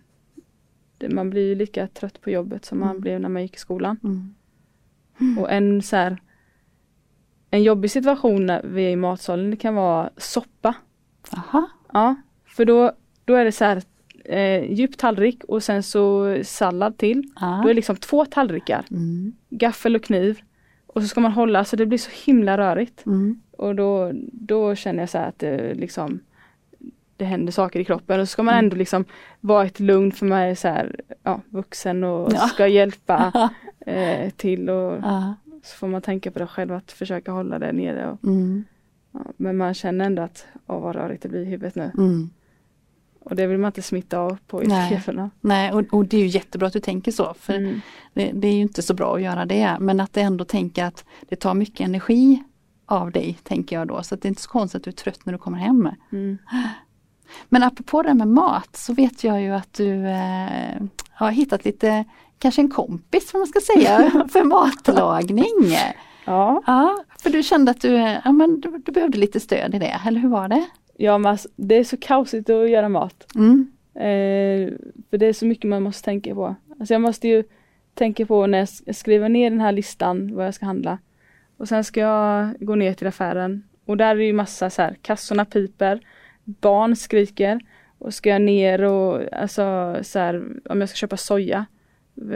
det, 0.97 1.09
man 1.09 1.29
blir 1.29 1.47
ju 1.47 1.55
lika 1.55 1.87
trött 1.87 2.21
på 2.21 2.29
jobbet 2.29 2.65
som 2.65 2.79
man 2.79 2.89
Mm. 2.89 3.01
blev 3.01 3.21
när 3.21 3.29
man 3.29 3.41
gick 3.41 3.55
i 3.55 3.59
skolan. 3.59 3.99
Mm. 4.03 5.37
Och 5.37 5.51
en 5.51 5.81
så 5.81 5.95
här 5.95 6.17
en 7.49 7.63
jobbig 7.63 7.91
situation 7.91 8.45
när 8.45 8.61
vi 8.63 8.85
är 8.85 8.89
i 8.89 8.95
matsalen, 8.95 9.51
det 9.51 9.57
kan 9.57 9.75
vara 9.75 10.09
soppa. 10.17 10.73
Aha. 11.31 11.69
Ja, 11.93 12.15
för 12.45 12.65
då, 12.65 12.91
då 13.25 13.33
är 13.33 13.45
det 13.45 13.51
så 13.51 13.65
här 13.65 13.83
eh, 14.27 14.71
djup 14.71 14.97
tallrik 14.97 15.43
och 15.43 15.63
sen 15.63 15.83
så 15.83 16.37
sallad 16.43 16.97
till. 16.97 17.23
Ja. 17.39 17.45
Då 17.45 17.63
är 17.63 17.67
det 17.67 17.73
liksom 17.73 17.95
två 17.95 18.25
tallrikar, 18.25 18.85
Mm. 18.91 19.33
gaffel 19.49 19.95
och 19.95 20.03
kniv. 20.03 20.39
Och 20.87 21.01
så 21.01 21.07
ska 21.07 21.21
man 21.21 21.31
hålla 21.31 21.65
så 21.65 21.75
det 21.75 21.85
blir 21.85 21.97
så 21.97 22.11
himla 22.25 22.57
rörigt. 22.57 23.05
Mm. 23.05 23.41
Och 23.51 23.75
då, 23.75 24.11
då 24.31 24.75
känner 24.75 24.99
jag 24.99 25.09
så 25.09 25.17
att 25.17 25.39
det 25.39 25.73
liksom 25.73 26.19
det 27.17 27.25
händer 27.25 27.51
saker 27.51 27.79
i 27.79 27.85
kroppen 27.85 28.19
och 28.19 28.27
så 28.27 28.31
ska 28.31 28.43
man 28.43 28.53
Mm. 28.53 28.65
ändå 28.65 28.75
liksom 28.75 29.05
vara 29.39 29.65
ett 29.65 29.79
lugn 29.79 30.11
för 30.11 30.25
man 30.25 30.37
är 30.41 30.55
så 30.55 30.67
här, 30.67 30.95
ja, 31.23 31.41
vuxen 31.49 32.03
och 32.03 32.33
Ja. 32.33 32.39
ska 32.39 32.67
hjälpa 32.67 33.49
eh, 33.85 34.29
till 34.29 34.69
och 34.69 34.97
Ja. 35.03 35.33
så 35.63 35.75
får 35.77 35.87
man 35.87 36.01
tänka 36.01 36.31
på 36.31 36.39
det 36.39 36.47
själv 36.47 36.73
att 36.73 36.91
försöka 36.91 37.31
hålla 37.31 37.59
det 37.59 37.71
nere. 37.73 38.11
Och, 38.11 38.23
Mm. 38.23 38.63
ja, 39.11 39.19
men 39.37 39.57
man 39.57 39.73
känner 39.73 40.05
ändå 40.05 40.21
att 40.21 40.45
åh 40.67 40.79
vad 40.81 40.95
rörigt 40.95 41.23
det 41.23 41.29
blir 41.29 41.41
i 41.41 41.45
huvudet 41.45 41.75
nu. 41.75 41.91
Mm. 41.97 42.29
Och 43.29 43.35
det 43.35 43.47
vill 43.47 43.57
man 43.57 43.69
inte 43.69 43.81
smitta 43.81 44.19
av 44.19 44.37
på 44.47 44.59
Nej. 44.59 44.87
eleverna. 44.93 45.29
Nej, 45.41 45.71
och, 45.73 45.83
och 45.93 46.05
det 46.05 46.17
är 46.17 46.21
ju 46.21 46.27
jättebra 46.27 46.67
att 46.67 46.73
du 46.73 46.79
tänker 46.79 47.11
så. 47.11 47.33
För 47.39 47.53
Mm. 47.53 47.81
det, 48.13 48.31
det 48.33 48.47
är 48.47 48.53
ju 48.53 48.61
inte 48.61 48.81
så 48.81 48.93
bra 48.93 49.15
att 49.15 49.21
göra 49.21 49.45
det. 49.45 49.77
Men 49.79 49.99
att 49.99 50.17
ändå 50.17 50.45
tänker 50.45 50.85
att 50.85 51.05
det 51.29 51.35
tar 51.35 51.53
mycket 51.53 51.79
energi 51.87 52.43
av 52.85 53.11
dig, 53.11 53.37
tänker 53.43 53.75
jag 53.75 53.87
då. 53.87 54.03
Så 54.03 54.15
att 54.15 54.21
det 54.21 54.25
är 54.27 54.29
inte 54.29 54.41
så 54.41 54.49
konstigt 54.49 54.79
att 54.79 54.83
du 54.83 54.89
är 54.89 54.93
trött 54.93 55.25
när 55.25 55.33
du 55.33 55.39
kommer 55.39 55.57
hem. 55.57 55.89
Mm. 56.11 56.37
Men 57.49 57.63
apropå 57.63 58.01
det 58.01 58.09
här 58.09 58.15
med 58.15 58.27
mat 58.27 58.75
så 58.75 58.93
vet 58.93 59.23
jag 59.23 59.41
ju 59.41 59.51
att 59.51 59.73
du 59.73 60.07
eh, 60.07 60.81
har 61.11 61.31
hittat 61.31 61.65
lite, 61.65 62.05
kanske 62.39 62.61
en 62.61 62.69
kompis 62.71 63.33
vad 63.33 63.39
man 63.39 63.47
ska 63.47 63.59
säga, 63.61 64.11
för 64.31 64.43
matlagning. 64.43 65.75
Ja, 66.25 66.61
Ja, 66.65 67.03
för 67.23 67.29
du 67.29 67.43
kände 67.43 67.71
att 67.71 67.81
du, 67.81 67.93
ja, 68.25 68.31
men 68.31 68.61
du, 68.61 68.77
du 68.85 68.91
behövde 68.91 69.17
lite 69.17 69.39
stöd 69.39 69.75
i 69.75 69.79
det, 69.79 69.99
eller 70.07 70.19
hur 70.19 70.29
var 70.29 70.47
det? 70.47 70.65
Ja 70.97 71.17
men 71.17 71.31
alltså, 71.31 71.49
det 71.55 71.75
är 71.75 71.83
så 71.83 71.97
kaosigt 71.97 72.49
att 72.49 72.69
göra 72.69 72.89
mat. 72.89 73.27
Mm. 73.35 73.71
Eh, 73.95 74.73
för 75.09 75.17
det 75.17 75.25
är 75.25 75.33
så 75.33 75.45
mycket 75.45 75.69
man 75.69 75.83
måste 75.83 76.05
tänka 76.05 76.35
på. 76.35 76.55
Alltså 76.79 76.93
jag 76.93 77.01
måste 77.01 77.27
ju 77.27 77.43
tänka 77.93 78.25
på 78.25 78.47
när 78.47 78.57
jag 78.85 78.95
skriver 78.95 79.29
ner 79.29 79.49
den 79.49 79.61
här 79.61 79.71
listan 79.71 80.35
vad 80.35 80.45
jag 80.45 80.53
ska 80.53 80.65
handla. 80.65 80.97
Och 81.57 81.67
sen 81.67 81.83
ska 81.83 81.99
jag 81.99 82.53
gå 82.59 82.75
ner 82.75 82.93
till 82.93 83.07
affären 83.07 83.63
och 83.85 83.97
där 83.97 84.11
är 84.11 84.15
det 84.15 84.25
ju 84.25 84.33
massa 84.33 84.69
så 84.69 84.81
här, 84.81 84.95
kassorna 85.01 85.45
piper, 85.45 85.99
barn 86.43 86.95
skriker 86.95 87.59
och 87.97 88.13
ska 88.13 88.29
jag 88.29 88.41
ner 88.41 88.83
och 88.83 89.33
alltså 89.33 89.97
så 90.01 90.19
här, 90.19 90.43
om 90.69 90.79
jag 90.79 90.89
ska 90.89 90.95
köpa 90.95 91.17
soja. 91.17 91.65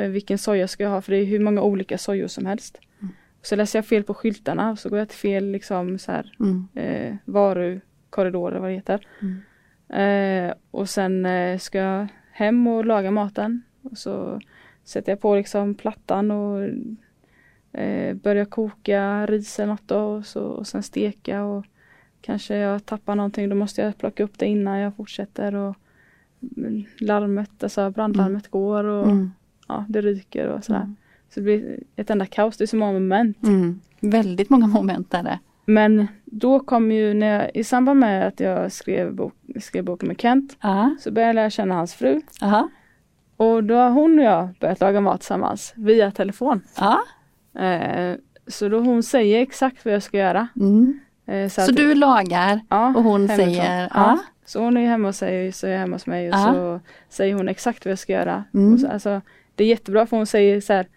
Vilken 0.09 0.37
soja 0.37 0.67
ska 0.67 0.83
jag 0.83 0.89
ha 0.89 1.01
för 1.01 1.11
det 1.11 1.17
är 1.17 1.25
hur 1.25 1.39
många 1.39 1.61
olika 1.61 1.97
sojor 1.97 2.27
som 2.27 2.45
helst. 2.45 2.79
Mm. 3.01 3.13
Så 3.41 3.55
läser 3.55 3.79
jag 3.79 3.85
fel 3.85 4.03
på 4.03 4.13
skyltarna 4.13 4.71
och 4.71 4.79
så 4.79 4.89
går 4.89 4.99
jag 4.99 5.09
till 5.09 5.17
fel 5.17 5.51
liksom 5.51 5.97
så 5.99 6.11
här 6.11 6.33
Mm. 6.39 6.67
eh, 6.75 7.15
varukorridorer 8.11 8.59
vad 8.59 8.69
det 8.69 8.75
heter. 8.75 9.07
Mm. 9.21 9.41
Eh, 10.49 10.53
och 10.71 10.89
sen 10.89 11.25
eh, 11.25 11.57
ska 11.57 11.77
jag 11.77 12.07
hem 12.31 12.67
och 12.67 12.85
laga 12.85 13.11
maten. 13.11 13.61
Och 13.81 13.97
så 13.97 14.39
sätter 14.83 15.11
jag 15.11 15.21
på 15.21 15.35
liksom 15.35 15.75
plattan 15.75 16.31
och 16.31 16.63
eh, 17.79 18.13
börjar 18.13 18.45
koka 18.45 19.25
ris 19.25 19.59
eller 19.59 19.73
något 19.73 19.87
då, 19.87 19.99
och, 19.99 20.25
så, 20.25 20.43
och 20.43 20.67
sen 20.67 20.83
steka 20.83 21.43
och 21.43 21.65
kanske 22.21 22.55
jag 22.55 22.85
tappar 22.85 23.15
någonting 23.15 23.49
då 23.49 23.55
måste 23.55 23.81
jag 23.81 23.97
plocka 23.97 24.23
upp 24.23 24.39
det 24.39 24.45
innan 24.45 24.79
jag 24.79 24.95
fortsätter 24.95 25.55
och 25.55 25.75
mm, 26.57 26.83
larmet, 26.99 27.63
alltså 27.63 27.89
brandlarmet 27.89 28.47
går 28.51 28.83
och 28.83 29.07
Mm. 29.07 29.31
ja, 29.67 29.85
det 29.89 30.01
ryker 30.01 30.47
och 30.47 30.63
sådär. 30.63 30.79
Mm. 30.79 30.95
Så 31.29 31.39
det 31.39 31.43
blir 31.43 31.79
ett 31.95 32.09
enda 32.09 32.25
kaos, 32.25 32.57
det 32.57 32.63
är 32.63 32.67
så 32.67 32.77
många 32.77 32.93
moment. 32.93 33.43
Mm. 33.43 33.79
Väldigt 33.99 34.49
många 34.49 34.67
moment 34.67 35.13
är 35.13 35.23
det. 35.23 35.39
Men 35.65 36.07
då 36.25 36.59
kom 36.59 36.91
ju 36.91 37.13
när 37.13 37.39
jag, 37.41 37.51
i 37.55 37.63
samband 37.63 37.99
med 37.99 38.27
att 38.27 38.39
jag 38.39 38.71
skrev, 38.71 39.13
bok, 39.13 39.33
skrev 39.61 39.83
boken 39.83 40.07
med 40.07 40.21
Kent 40.21 40.57
Ja. 40.61 40.95
så 40.99 41.11
började 41.11 41.29
jag 41.29 41.35
lära 41.35 41.49
känna 41.49 41.75
hans 41.75 41.93
fru. 41.93 42.21
Aha. 42.41 42.69
Och 43.37 43.63
då 43.63 43.75
har 43.75 43.89
hon 43.89 44.19
och 44.19 44.25
jag 44.25 44.49
börjat 44.59 44.79
laga 44.79 45.01
mat 45.01 45.19
tillsammans 45.21 45.73
via 45.75 46.11
telefon. 46.11 46.61
Ja. 46.77 46.99
Eh, 47.61 48.15
så 48.47 48.69
då 48.69 48.79
hon 48.79 49.03
säger 49.03 49.41
exakt 49.41 49.85
vad 49.85 49.93
jag 49.93 50.03
ska 50.03 50.17
göra. 50.17 50.47
Mm. 50.55 50.99
Eh, 51.25 51.49
Så, 51.49 51.61
att- 51.61 51.75
du 51.75 51.95
lagar 51.95 52.61
och 52.95 53.03
hon 53.03 53.27
säger. 53.27 53.89
Så 54.45 54.59
hon 54.63 54.77
är 54.77 54.87
hemma 54.87 55.07
hos 55.07 55.17
sig 55.17 55.51
så 55.51 55.67
är 55.67 55.71
jag 55.71 55.79
hemma 55.79 55.95
hos 55.95 56.05
mig 56.07 56.29
och 56.29 56.35
så 56.35 56.79
säger 57.09 57.33
hon 57.35 57.49
exakt 57.49 57.85
vad 57.85 57.91
jag 57.91 57.99
ska 57.99 58.13
göra. 58.13 58.43
Mm. 58.53 58.73
Och 58.73 58.79
så, 58.79 58.87
alltså, 58.87 59.21
det 59.55 59.63
är 59.63 59.67
jättebra 59.67 60.05
för 60.05 60.17
hon 60.17 60.25
säger 60.25 60.61
så 60.61 60.73
här 60.73 60.87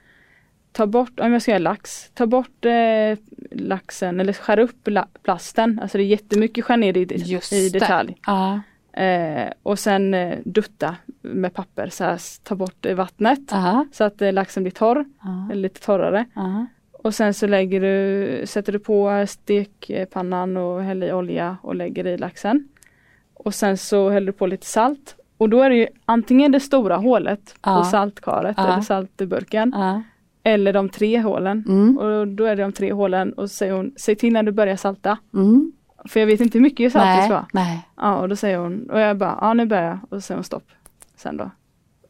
Ta 0.76 0.86
bort, 0.86 1.20
om 1.20 1.32
jag 1.32 1.42
ska 1.42 1.50
göra 1.50 1.58
lax, 1.58 2.10
ta 2.14 2.26
bort 2.26 2.64
eh, 2.64 3.18
laxen 3.50 4.20
eller 4.20 4.32
skär 4.32 4.58
upp 4.58 4.88
la, 4.88 5.06
plasten. 5.22 5.78
Alltså 5.82 5.98
det 5.98 6.04
är 6.04 6.06
jättemycket 6.06 6.64
skär 6.64 6.76
ner 6.76 6.96
i, 6.96 7.04
det- 7.04 7.14
i 7.14 7.68
det. 7.72 7.78
detalj. 7.78 8.16
Ja. 8.26 8.60
Eh, 9.02 9.50
och 9.62 9.78
sen 9.78 10.14
eh, 10.14 10.38
dutta 10.44 10.96
med 11.22 11.54
papper, 11.54 11.88
så 11.88 12.04
här, 12.04 12.20
ta 12.44 12.54
bort 12.54 12.86
eh, 12.86 12.94
vattnet 12.94 13.52
Aha. 13.52 13.86
så 13.92 14.04
att 14.04 14.22
eh, 14.22 14.32
laxen 14.32 14.62
blir 14.62 14.70
torr, 14.72 15.04
eller 15.52 15.62
lite 15.62 15.80
torrare. 15.80 16.24
Och 16.92 17.14
sen 17.14 17.34
så 17.34 17.46
lägger 17.46 17.80
du, 17.80 18.46
sätter 18.46 18.72
du 18.72 18.78
på 18.78 19.24
stekpannan 19.28 20.56
och 20.56 20.82
häller 20.82 21.06
i 21.06 21.12
olja 21.12 21.56
och 21.62 21.74
lägger 21.74 22.06
i 22.06 22.18
laxen. 22.18 22.68
Och 23.34 23.54
sen 23.54 23.76
så 23.78 24.10
häller 24.10 24.26
du 24.26 24.32
på 24.32 24.46
lite 24.46 24.66
salt. 24.66 25.16
Och 25.36 25.48
då 25.48 25.60
är 25.60 25.70
det 25.70 25.76
ju 25.76 25.86
antingen 26.04 26.52
det 26.52 26.60
stora 26.60 26.96
hålet 26.96 27.54
på 27.60 27.70
saltkaret 27.84 28.58
eller 28.58 28.80
saltburken. 28.80 29.72
Eller 30.46 30.72
de 30.72 30.88
tre 30.88 31.20
hålen. 31.20 31.64
Mm. 31.68 31.98
Och 31.98 32.28
då 32.28 32.44
är 32.44 32.56
det 32.56 32.62
de 32.62 32.72
tre 32.72 32.92
hålen 32.92 33.32
och 33.32 33.50
så 33.50 33.56
säger 33.56 33.72
hon, 33.72 33.92
säg 33.96 34.16
till 34.16 34.32
när 34.32 34.42
du 34.42 34.52
börjar 34.52 34.76
salta. 34.76 35.18
Mm. 35.34 35.72
För 36.08 36.20
jag 36.20 36.26
vet 36.26 36.40
inte 36.40 36.58
hur 36.58 36.62
mycket 36.62 36.92
salt 36.92 37.18
det 37.18 37.22
ska 37.22 37.34
vara. 37.34 37.46
nej. 37.52 37.88
Ja 37.96 38.16
och 38.16 38.28
då 38.28 38.36
säger 38.36 38.58
hon, 38.58 38.90
och 38.90 39.00
jag 39.00 39.18
bara, 39.18 39.38
ja 39.40 39.54
nu 39.54 39.66
börjar 39.66 39.84
jag. 39.84 39.98
Och 40.02 40.16
så 40.16 40.20
säger 40.20 40.36
hon 40.36 40.44
stopp. 40.44 40.66
Sen 41.16 41.36
då. 41.36 41.50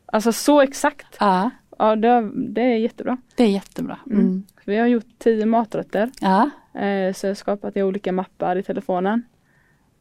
Alltså 0.07 0.33
så 0.33 0.61
exakt. 0.61 1.17
Ja, 1.21 1.50
Ja 1.79 1.97
det, 1.97 2.31
det 2.35 2.61
är 2.62 2.76
jättebra. 2.76 3.17
det 3.37 3.45
är 3.45 3.49
jättebra. 3.49 3.99
Mm. 4.07 4.21
Mm. 4.21 4.43
Vi 4.64 4.76
har 4.76 4.87
gjort 4.87 5.07
tio 5.19 5.47
maträtter. 5.47 6.11
Ja. 6.21 6.50
Eh, 6.81 7.12
så 7.12 7.26
jag 7.26 7.31
har 7.31 7.35
skapat 7.35 7.76
i 7.76 7.83
olika 7.83 8.12
mappar 8.12 8.57
i 8.57 8.62
telefonen. 8.62 9.23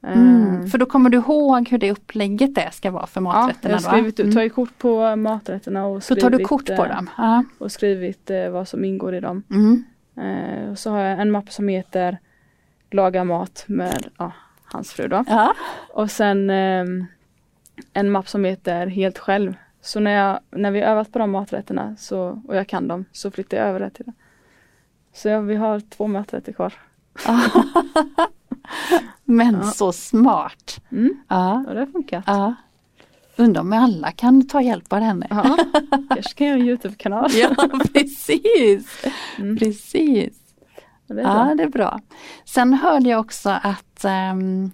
Eh, 0.03 0.11
Mm. 0.17 0.67
För 0.67 0.77
då 0.77 0.85
kommer 0.85 1.09
du 1.09 1.17
ihåg 1.17 1.69
hur 1.69 1.77
det 1.77 1.91
upplägget 1.91 2.55
det 2.55 2.71
ska 2.71 2.91
vara 2.91 3.07
för 3.07 3.21
Ja, 3.21 3.27
jag 3.27 3.41
maträtterna 3.45 3.73
har 3.75 3.79
skrivit, 3.81 4.19
ut- 4.19 4.23
Mm. 4.23 4.35
tagit 4.35 4.53
kort 4.53 4.77
på 4.77 5.15
maträtterna 5.15 5.85
och 5.85 6.03
skrivit, 6.03 6.21
tar 6.23 6.29
du 6.29 6.39
kort 6.45 6.65
på 6.65 6.71
eh, 6.85 6.89
dem? 6.95 7.09
Ja. 7.17 7.43
och 7.57 7.71
skrivit 7.71 8.29
eh, 8.29 8.49
vad 8.49 8.67
som 8.67 8.85
ingår 8.85 9.15
i 9.15 9.19
dem. 9.19 9.43
Mm. 9.49 9.83
Eh, 10.17 10.69
och 10.71 10.79
så 10.79 10.89
har 10.91 10.99
jag 10.99 11.19
en 11.19 11.31
mapp 11.31 11.51
som 11.51 11.67
heter 11.67 12.17
Laga 12.91 13.23
mat 13.23 13.63
med 13.67 14.07
ja, 14.17 14.31
hans 14.65 14.93
fru 14.93 15.07
då. 15.07 15.23
Ja. 15.27 15.53
Och 15.93 16.11
sen 16.11 16.49
ehm, 16.49 17.05
en 17.93 18.11
mapp 18.11 18.27
som 18.29 18.45
heter 18.45 18.87
Helt 18.87 19.17
själv. 19.17 19.53
Så 19.81 19.99
när, 19.99 20.11
jag, 20.11 20.39
när 20.51 20.71
vi 20.71 20.81
övat 20.81 21.11
på 21.13 21.19
de 21.19 21.31
maträtterna 21.31 21.95
så, 21.99 22.41
och 22.47 22.55
jag 22.55 22.67
kan 22.67 22.87
dem 22.87 23.05
så 23.11 23.31
flyttar 23.31 23.57
jag 23.57 23.67
över 23.67 23.79
det 23.79 23.89
till 23.89 24.05
det. 24.05 24.13
Så 25.13 25.29
ja, 25.29 25.39
vi 25.39 25.55
har 25.55 25.79
två 25.79 26.07
maträtter 26.07 26.51
kvar. 26.53 26.73
Men 29.25 29.55
Ja. 29.55 29.63
så 29.63 29.91
smart! 29.91 30.81
Mm, 30.91 31.13
Ja. 31.27 31.63
och 31.67 31.73
det 31.73 31.79
har 31.79 31.85
funkat. 31.87 32.23
Ja. 32.27 32.55
Undrar 33.35 33.61
om 33.61 33.73
alla 33.73 34.11
kan 34.11 34.47
ta 34.47 34.61
hjälp 34.61 34.93
av 34.93 34.99
henne? 34.99 35.27
Ja, 35.29 35.57
kanske 36.09 36.33
kan 36.33 36.47
jag 36.47 36.59
en 36.59 36.65
Youtube-kanal. 36.67 37.29
Ja, 37.33 37.55
precis! 37.93 39.05
Mm, 39.37 39.57
Precis! 39.57 40.33
det 41.07 41.21
Ja, 41.21 41.53
det 41.57 41.63
är 41.63 41.69
bra. 41.69 41.99
Sen 42.45 42.73
hörde 42.73 43.09
jag 43.09 43.19
också 43.19 43.49
att 43.63 44.05
ehm, 44.05 44.71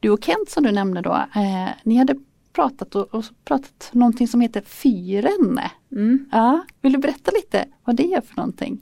du 0.00 0.10
och 0.10 0.24
Kent 0.24 0.50
som 0.50 0.62
du 0.64 0.72
nämnde 0.72 1.00
då, 1.00 1.12
eh, 1.14 1.68
ni 1.84 1.96
hade 1.96 2.14
pratat 2.52 2.94
och, 2.94 3.14
och 3.14 3.24
pratat 3.44 3.88
någonting 3.92 4.28
som 4.28 4.40
heter 4.40 4.60
Fyren. 4.60 5.60
Mm. 5.92 6.28
Ja, 6.32 6.64
vill 6.80 6.92
du 6.92 6.98
berätta 6.98 7.30
lite 7.30 7.64
vad 7.84 7.96
det 7.96 8.14
är 8.14 8.20
för 8.20 8.36
någonting? 8.36 8.80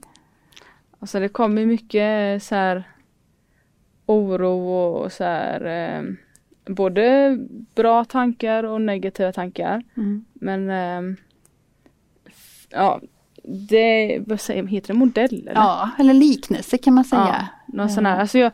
Alltså 1.00 1.20
det 1.20 1.28
kommer 1.28 1.66
mycket 1.66 2.42
så 2.42 2.54
här 2.54 2.84
oro 4.10 4.68
och 4.70 5.12
så 5.12 5.24
här 5.24 5.64
eh, 5.98 6.02
både 6.74 7.38
bra 7.74 8.04
tankar 8.04 8.64
och 8.64 8.80
negativa 8.80 9.32
tankar. 9.32 9.82
Mm. 9.96 10.24
Men 10.32 10.70
f- 12.26 12.66
ja, 12.70 13.00
det, 13.44 14.18
vad 14.26 14.40
säger 14.40 14.62
heter 14.66 14.88
det, 14.94 14.98
modell 14.98 15.40
eller? 15.40 15.52
Ja, 15.60 15.90
eller 15.98 16.14
liknelse 16.14 16.78
kan 16.78 16.94
man 16.94 17.04
säga. 17.04 17.26
Ja, 17.66 17.74
någon 17.76 17.90
sån 17.90 18.06
här. 18.06 18.20
Alltså 18.20 18.38
jag, 18.38 18.52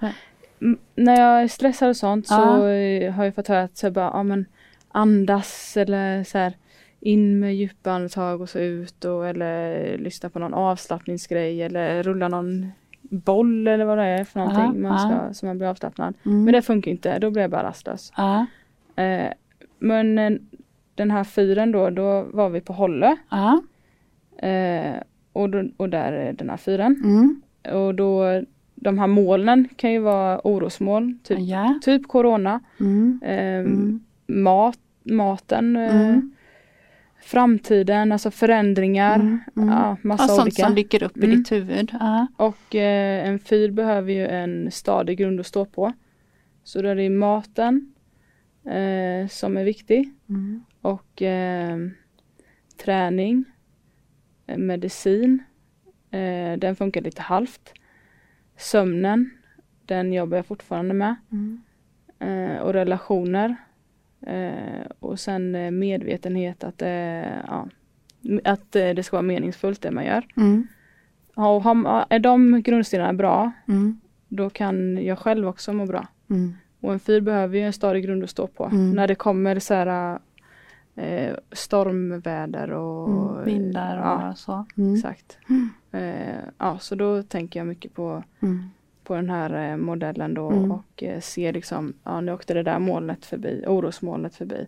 när 0.94 1.20
jag 1.20 1.42
är 1.42 1.48
stressad 1.48 1.88
och 1.88 1.96
sånt 1.96 2.26
så 2.26 2.34
Ja. 2.34 2.68
eh, 2.70 3.12
har 3.12 3.24
jag 3.24 3.34
fått 3.34 3.48
höra 3.48 3.62
att 3.62 3.76
så 3.76 3.90
bara, 3.90 4.10
ja 4.14 4.22
men 4.22 4.44
andas 4.88 5.76
eller 5.76 6.24
så 6.24 6.38
här 6.38 6.52
in 7.00 7.38
med 7.40 7.54
djupa 7.56 7.92
andetag 7.92 8.40
och 8.40 8.48
så 8.50 8.58
ut 8.58 9.04
och 9.04 9.28
eller 9.28 9.98
lyssna 9.98 10.30
på 10.30 10.38
någon 10.38 10.54
avslappningsgrej 10.54 11.62
eller 11.62 12.02
rulla 12.02 12.28
någon 12.28 12.70
boll 13.10 13.68
eller 13.68 13.84
vad 13.84 13.98
det 13.98 14.04
är 14.04 14.24
för 14.24 14.40
någonting 14.40 14.82
Ja, 14.82 14.88
man 14.88 14.98
ska, 14.98 15.34
så 15.34 15.46
man 15.46 15.58
blir 15.58 15.68
avslappnad. 15.68 16.14
Mm. 16.26 16.44
Men 16.44 16.52
det 16.52 16.62
funkar 16.62 16.90
inte, 16.90 17.18
då 17.18 17.30
blir 17.30 17.42
jag 17.42 17.50
bara 17.50 17.62
rastlös. 17.62 18.12
Ja, 18.16 18.46
Eh, 18.96 19.32
men 19.78 20.18
eh, 20.18 20.30
den 20.94 21.10
här 21.10 21.24
fyren 21.24 21.72
då, 21.72 21.90
då 21.90 22.22
var 22.32 22.48
vi 22.48 22.60
på 22.60 22.72
Hållö 22.72 23.16
ja. 23.30 23.60
eh, 24.48 24.94
och, 25.32 25.50
då, 25.50 25.64
och 25.76 25.88
där 25.88 26.12
är 26.12 26.32
den 26.32 26.50
här 26.50 26.56
fyren. 26.56 26.96
Mm. 27.04 27.42
Och 27.82 27.94
då 27.94 28.42
de 28.74 28.98
här 28.98 29.06
molnen 29.06 29.68
kan 29.76 29.92
ju 29.92 29.98
vara 29.98 30.40
orosmoln, 30.44 31.18
typ, 31.22 31.38
ja. 31.40 31.78
typ 31.82 32.08
corona, 32.08 32.60
Mm. 32.80 33.20
eh, 33.22 33.66
mat, 34.36 34.78
maten, 35.02 35.76
eh, 35.76 36.00
Mm. 36.08 36.30
Framtiden, 37.26 38.12
alltså 38.12 38.30
förändringar, 38.30 39.14
Mm. 39.14 39.40
Mm. 39.56 39.68
ja, 39.68 39.74
Ja, 39.74 39.96
massa 40.02 40.28
sånt 40.28 40.40
olika. 40.42 40.64
som 40.66 40.74
dyker 40.74 41.02
upp 41.02 41.16
i 41.16 41.24
Mm. 41.24 41.36
ditt 41.36 41.52
huvud. 41.52 41.90
Ja. 42.00 42.26
Och 42.36 42.74
eh, 42.74 43.28
en 43.28 43.38
fyr 43.38 43.70
behöver 43.70 44.12
ju 44.12 44.26
en 44.26 44.70
stadig 44.70 45.18
grund 45.18 45.40
att 45.40 45.46
stå 45.46 45.64
på. 45.64 45.92
Så 46.64 46.82
då 46.82 46.88
är 46.88 46.94
det 46.96 47.10
maten 47.10 47.94
eh, 48.64 49.28
som 49.28 49.56
är 49.56 49.64
viktig 49.64 50.12
Mm. 50.28 50.64
och 50.80 51.22
eh, 51.22 51.76
träning, 52.84 53.44
eh, 54.46 54.58
medicin, 54.58 55.42
eh, 56.10 56.58
den 56.58 56.76
funkar 56.76 57.00
lite 57.00 57.22
halvt. 57.22 57.72
Sömnen, 58.56 59.30
den 59.86 60.12
jobbar 60.12 60.36
jag 60.36 60.46
fortfarande 60.46 60.94
med. 60.94 61.14
Mm. 61.32 61.60
Eh, 62.18 62.58
och 62.62 62.72
relationer. 62.72 63.56
Eh, 64.20 64.86
och 65.00 65.20
sen 65.20 65.54
eh, 65.54 65.70
medvetenhet 65.70 66.64
att, 66.64 66.82
eh, 66.82 66.88
ja, 67.46 67.68
att 68.44 68.76
eh, 68.76 68.88
det 68.90 69.02
ska 69.02 69.16
vara 69.16 69.22
meningsfullt 69.22 69.82
det 69.82 69.90
man 69.90 70.04
gör. 70.04 70.26
Mm. 70.36 70.66
Ja, 71.36 71.56
och 71.56 71.62
har, 71.62 72.06
är 72.10 72.18
de 72.18 72.62
grundstenarna 72.62 73.12
bra, 73.12 73.52
Mm. 73.68 74.00
då 74.28 74.50
kan 74.50 75.04
jag 75.04 75.18
själv 75.18 75.48
också 75.48 75.72
må 75.72 75.86
bra. 75.86 76.06
Mm. 76.30 76.54
Och 76.80 76.92
en 76.92 76.98
fyr 76.98 77.20
behöver 77.20 77.58
ju 77.58 77.62
en 77.64 77.72
stadig 77.72 78.04
grund 78.04 78.24
att 78.24 78.30
stå 78.30 78.46
på. 78.46 78.64
Mm. 78.64 78.90
När 78.92 79.08
det 79.08 79.14
kommer 79.14 79.58
så 79.58 79.74
här 79.74 80.18
eh, 80.96 81.34
stormväder 81.52 82.70
och 82.70 83.08
Mm. 83.08 83.44
Vindar 83.44 83.96
och 83.98 84.04
ja, 84.22 84.34
så. 84.36 84.66
Mm. 84.76 84.94
exakt. 84.94 85.38
Eh, 85.92 86.38
ja, 86.58 86.78
så 86.78 86.94
då 86.94 87.22
tänker 87.22 87.60
jag 87.60 87.66
mycket 87.66 87.94
på, 87.94 88.22
Mm. 88.42 88.64
På 89.06 89.14
den 89.14 89.30
här 89.30 89.70
eh, 89.70 89.76
modellen 89.76 90.34
då 90.34 90.50
Mm. 90.50 90.70
och 90.72 91.02
eh, 91.02 91.20
ser 91.20 91.52
liksom, 91.52 91.92
ja 92.04 92.20
nu 92.20 92.32
åkte 92.32 92.54
det 92.54 92.62
där 92.62 92.78
molnet 92.78 93.24
förbi, 93.26 93.64
orosmolnet 93.66 94.34
förbi. 94.34 94.66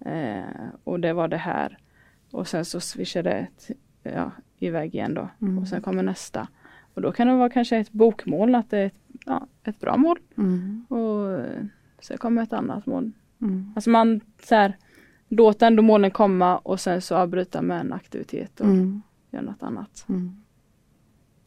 Eh, 0.00 0.42
och 0.84 1.00
det 1.00 1.12
var 1.12 1.28
det 1.28 1.36
här. 1.36 1.78
Och 2.30 2.48
sen 2.48 2.64
så 2.64 2.80
swishade 2.80 3.46
det 4.02 4.10
ja, 4.10 4.30
iväg 4.58 4.94
igen 4.94 5.14
då. 5.14 5.28
Mm. 5.42 5.58
Och 5.58 5.68
sen 5.68 5.82
kommer 5.82 6.02
nästa. 6.02 6.48
Och 6.94 7.02
då 7.02 7.12
kan 7.12 7.26
det 7.26 7.34
vara 7.34 7.50
kanske 7.50 7.76
ett 7.76 7.92
bokmål, 7.92 8.54
att 8.54 8.70
det 8.70 8.78
är 8.78 8.86
ett, 8.86 8.98
ja, 9.26 9.46
ett 9.64 9.80
bra 9.80 9.96
mål. 9.96 10.18
Mm. 10.38 10.86
Och 10.88 11.32
eh, 11.32 11.64
sen 12.00 12.18
kommer 12.18 12.42
ett 12.42 12.52
annat 12.52 12.86
mål. 12.86 13.12
Mm. 13.40 13.72
Alltså 13.76 13.90
man 13.90 14.20
så 14.42 14.54
här, 14.54 14.76
låter 15.28 15.66
ändå 15.66 15.82
målen 15.82 16.10
komma 16.10 16.58
och 16.58 16.80
sen 16.80 17.00
så 17.00 17.16
avbryta 17.16 17.62
med 17.62 17.80
en 17.80 17.92
aktivitet 17.92 18.60
och 18.60 18.66
Mm. 18.66 19.02
göra 19.30 19.42
något 19.42 19.62
annat. 19.62 20.04
Mm. 20.08 20.42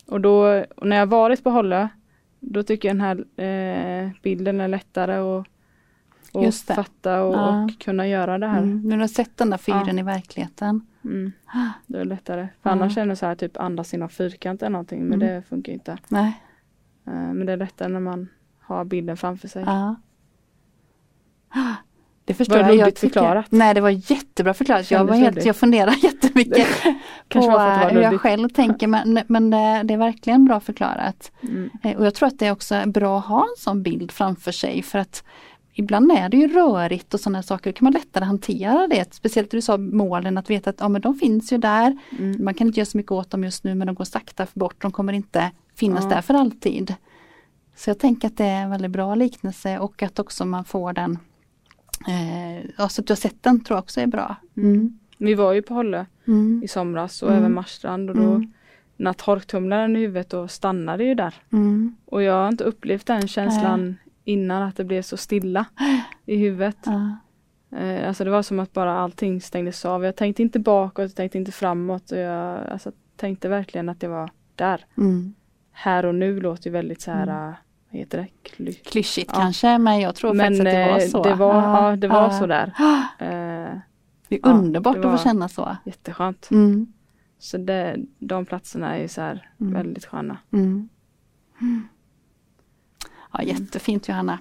Och 0.07 0.21
då, 0.21 0.63
och 0.75 0.87
när 0.87 0.95
jag 0.97 1.05
varit 1.07 1.43
på 1.43 1.49
Hållö, 1.49 1.87
då 2.43 2.63
tycker 2.63 2.87
jag 2.89 2.95
den 2.97 3.01
här 3.01 3.17
eh, 4.05 4.09
bilden 4.23 4.61
är 4.61 4.67
lättare 4.67 5.15
att 5.17 5.47
och 6.33 6.53
fatta 6.53 7.23
och, 7.23 7.33
Ja. 7.35 7.63
och 7.63 7.79
kunna 7.79 8.07
göra 8.07 8.37
det 8.37 8.47
här. 8.47 8.57
Mm. 8.61 8.91
Har 8.91 8.97
du 8.97 9.07
sett 9.07 9.37
den 9.37 9.49
där 9.49 9.57
fyren 9.57 9.99
i 9.99 10.03
verkligheten. 10.03 10.87
Mm. 11.03 11.31
Det 11.87 11.99
är 11.99 12.05
lättare. 12.05 12.47
För 12.61 12.69
Ja. 12.69 12.73
annars 12.73 12.97
är 12.97 13.05
det 13.05 13.15
så 13.15 13.25
här 13.25 13.35
typ 13.35 13.57
andas 13.57 13.93
inom 13.93 14.09
fyrkant 14.09 14.61
eller 14.61 14.69
någonting 14.69 15.03
men 15.03 15.21
Mm. 15.21 15.35
det 15.35 15.41
funkar 15.41 15.73
inte. 15.73 15.97
Nej. 16.07 16.41
Eh, 17.07 17.13
men 17.13 17.45
det 17.45 17.51
är 17.53 17.57
lättare 17.57 17.87
när 17.87 17.99
man 17.99 18.27
har 18.59 18.85
bilden 18.85 19.17
framför 19.17 19.47
sig. 19.47 19.63
Ja. 19.67 19.95
Det 22.31 22.35
förstår 22.35 22.57
Var 22.57 22.63
det 22.63 22.73
jag. 22.75 22.97
förklarat? 22.97 23.45
Nej 23.49 23.73
det 23.73 23.81
var 23.81 24.11
jättebra 24.11 24.53
förklarat. 24.53 24.91
Jag, 24.91 25.05
var 25.05 25.15
helt, 25.15 25.45
jag 25.45 25.55
funderar 25.55 25.95
jättemycket 26.03 26.67
på 27.29 27.39
eh, 27.39 27.87
hur 27.89 28.01
jag 28.01 28.21
själv 28.21 28.49
tänker 28.49 28.87
men, 28.87 29.19
men 29.27 29.49
det, 29.49 29.81
det 29.83 29.93
är 29.93 29.97
verkligen 29.97 30.45
bra 30.45 30.59
förklarat. 30.59 31.31
Mm. 31.43 31.69
Eh, 31.83 31.97
Och 31.97 32.05
jag 32.05 32.13
tror 32.15 32.27
att 32.27 32.39
det 32.39 32.47
är 32.47 32.51
också 32.51 32.83
bra 32.85 33.19
att 33.19 33.25
ha 33.25 33.41
en 33.41 33.55
sån 33.57 33.83
bild 33.83 34.11
framför 34.11 34.51
sig 34.51 34.81
för 34.83 34.99
att 34.99 35.23
ibland 35.73 36.11
är 36.11 36.29
det 36.29 36.37
ju 36.37 36.47
rörigt 36.47 37.13
och 37.13 37.19
sådana 37.19 37.43
saker. 37.43 37.71
Då 37.71 37.77
kan 37.77 37.83
man 37.85 37.93
lättare 37.93 38.25
hantera 38.25 38.87
det. 38.87 39.13
Speciellt 39.13 39.51
du 39.51 39.61
sa 39.61 39.77
målen 39.77 40.37
att 40.37 40.49
veta 40.49 40.69
att 40.69 40.75
ja, 40.79 40.89
men 40.89 41.01
de 41.01 41.15
finns 41.15 41.53
ju 41.53 41.57
där. 41.57 41.97
Mm. 42.19 42.43
Man 42.45 42.53
kan 42.53 42.67
inte 42.67 42.79
göra 42.79 42.85
så 42.85 42.97
mycket 42.97 43.11
åt 43.11 43.29
dem 43.31 43.43
just 43.43 43.63
nu 43.63 43.75
men 43.75 43.87
de 43.87 43.95
går 43.95 44.05
sakta 44.05 44.47
bort. 44.53 44.81
De 44.81 44.91
kommer 44.91 45.13
inte 45.13 45.51
finnas 45.75 46.03
Ja. 46.03 46.09
där 46.09 46.21
för 46.21 46.33
alltid. 46.33 46.95
Så 47.75 47.89
jag 47.89 47.99
tänker 47.99 48.27
att 48.27 48.37
det 48.37 48.45
är 48.45 48.61
en 48.63 48.69
väldigt 48.71 48.91
bra 48.91 49.15
liknelse 49.15 49.79
och 49.79 50.03
att 50.03 50.19
också 50.19 50.45
man 50.45 50.65
får 50.65 50.93
den 50.93 51.19
eh, 52.07 52.69
Alltså 52.77 53.01
att 53.01 53.07
du 53.07 53.11
har 53.11 53.15
sett 53.17 53.43
den 53.43 53.59
tror 53.63 53.75
jag 53.77 53.83
också 53.83 54.01
är 54.01 54.07
bra. 54.07 54.35
Mm. 54.57 54.99
Vi 55.17 55.33
var 55.33 55.53
ju 55.53 55.61
på 55.61 55.73
Hållö 55.73 56.05
Mm. 56.27 56.61
i 56.63 56.67
somras 56.67 57.23
och 57.23 57.29
Mm. 57.29 57.39
även 57.39 57.53
Marstrand 57.53 58.09
och 58.09 58.15
då 58.15 58.21
Mm. 58.35 58.53
när 58.97 59.13
torktumlaren 59.13 59.95
i 59.95 59.99
huvudet 59.99 60.29
då 60.29 60.47
stannade 60.47 61.03
ju 61.03 61.15
där. 61.15 61.33
Mm. 61.53 61.95
Och 62.05 62.23
jag 62.23 62.33
har 62.33 62.47
inte 62.47 62.63
upplevt 62.63 63.05
den 63.05 63.27
känslan 63.27 63.95
innan 64.23 64.61
att 64.63 64.75
det 64.75 64.83
blev 64.83 65.01
så 65.01 65.17
stilla 65.17 65.65
i 66.25 66.35
huvudet. 66.37 66.77
Ja. 66.85 67.17
Eh, 67.77 68.07
alltså 68.07 68.23
det 68.23 68.29
var 68.29 68.41
som 68.41 68.59
att 68.59 68.73
bara 68.73 68.99
allting 68.99 69.41
stängdes 69.41 69.85
av. 69.85 70.03
Jag 70.05 70.15
tänkte 70.15 70.41
inte 70.41 70.59
bakåt, 70.59 70.97
jag 71.03 71.15
tänkte 71.15 71.37
inte 71.37 71.51
framåt 71.51 72.11
och 72.11 72.17
jag 72.17 72.59
alltså, 72.71 72.91
tänkte 73.15 73.49
verkligen 73.49 73.89
att 73.89 73.99
det 73.99 74.07
var 74.07 74.29
där. 74.55 74.85
Mm. 74.97 75.33
Här 75.71 76.05
och 76.05 76.15
nu 76.15 76.39
låter 76.39 76.65
ju 76.65 76.71
väldigt 76.71 77.01
så 77.01 77.11
här, 77.11 77.27
Mm. 77.27 77.53
Vad 77.91 77.99
heter 77.99 78.17
det? 78.17 78.27
Kly- 78.49 78.83
Klyschigt 78.83 79.31
Ja. 79.33 79.39
kanske 79.39 79.77
men 79.77 79.99
jag 79.99 80.15
tror 80.15 80.33
Men 80.33 80.45
faktiskt 80.57 80.61
att 80.67 80.73
det 80.73 80.85
var 80.91 80.99
eh, 80.99 81.07
så. 81.07 81.23
det 81.23 81.35
var, 81.35 81.53
ja, 81.89 81.95
det 81.95 82.07
var 82.07 82.21
Ja. 82.21 82.39
så 82.39 82.47
där. 82.47 82.73
Eh, 83.19 83.77
Det 84.27 84.35
är 84.35 84.47
underbart 84.47 84.93
det 84.95 84.99
att 84.99 85.05
var- 85.05 85.17
få 85.17 85.23
känna 85.23 85.49
så. 85.49 85.77
jätteskönt. 85.85 86.47
Mm. 86.51 86.93
Så 87.39 87.57
det, 87.57 87.95
de 88.19 88.45
platserna 88.45 88.97
är 88.97 89.07
så 89.07 89.21
här 89.21 89.49
Mm. 89.61 89.73
väldigt 89.73 90.05
sköna. 90.05 90.37
Mm. 90.53 90.89
Mm. 91.61 91.87
Ja, 93.33 93.43
jättefint 93.43 94.07
Johanna. 94.09 94.39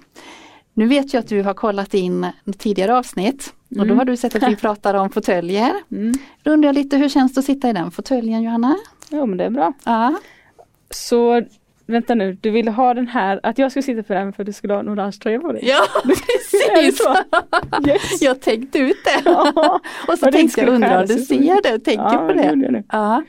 Nu 0.73 0.87
vet 0.87 1.13
jag 1.13 1.21
att 1.21 1.27
du 1.27 1.43
har 1.43 1.53
kollat 1.53 1.93
in 1.93 2.27
tidigare 2.57 2.97
avsnitt 2.97 3.53
och 3.69 3.75
då 3.75 3.83
Mm. 3.83 3.97
har 3.97 4.05
du 4.05 4.17
sett 4.17 4.35
att 4.35 4.43
vi 4.51 4.55
pratar 4.65 4.93
om 4.93 5.09
fåtöljer. 5.09 5.73
Mm. 5.91 6.13
Då 6.43 6.51
undrar 6.51 6.67
jag 6.67 6.73
lite, 6.73 6.97
hur 6.97 7.09
känns 7.09 7.33
det 7.33 7.39
att 7.39 7.45
sitta 7.45 7.69
i 7.69 7.73
den 7.73 7.91
fåtöljen 7.91 8.41
Johanna? 8.43 8.75
Jo 9.09 9.25
men 9.25 9.37
det 9.37 9.43
är 9.43 9.49
bra. 9.49 9.73
Ja, 9.85 10.15
Så 10.89 11.43
vänta 11.91 12.15
nu, 12.15 12.33
du 12.41 12.49
ville 12.49 12.71
ha 12.71 12.93
den 12.93 13.07
här, 13.07 13.39
att 13.43 13.57
jag 13.57 13.71
skulle 13.71 13.83
sitta 13.83 14.03
på 14.03 14.13
den 14.13 14.33
för 14.33 14.43
att 14.43 14.47
du 14.47 14.53
skulle 14.53 14.73
ha 14.73 14.79
en 14.79 14.89
orange 14.89 15.11
tröja 15.11 15.39
på 15.39 15.51
dig? 15.51 15.61
ja 15.67 15.81
precis! 16.03 17.01
Yes. 17.87 18.21
Jag 18.21 18.41
tänkte 18.41 18.79
ut 18.79 18.97
det. 19.05 19.21
Ja. 19.25 19.79
Och 20.07 20.17
så 20.19 20.25
det 20.25 20.31
tänkte 20.31 20.61
jag, 20.61 20.69
undrar 20.69 21.01
om 21.01 21.05
du 21.07 21.13
ser 21.17 21.63
det 21.63 21.75
och 21.75 21.83
tänker 21.83 22.03
Ja, 22.03 22.17
på 22.27 22.33
det 22.33 22.55
det? 22.55 22.83
Ja. 22.91 23.23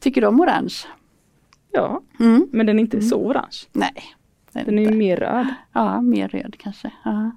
Tycker 0.00 0.20
du 0.20 0.26
om 0.26 0.40
orange? 0.40 0.74
ja, 1.72 2.00
Mm. 2.20 2.48
men 2.52 2.66
den 2.66 2.78
är 2.78 2.80
inte 2.80 3.00
så 3.02 3.16
orange. 3.16 3.56
Nej. 3.72 3.92
är 4.52 4.64
Den 4.64 4.78
är 4.78 4.82
inte. 4.82 4.92
ju 4.92 4.98
mer 4.98 5.16
röd. 5.16 5.46
Ja, 5.72 6.00
mer 6.00 6.28
röd 6.28 6.54
kanske. 6.58 6.90
Ja. 7.04 7.30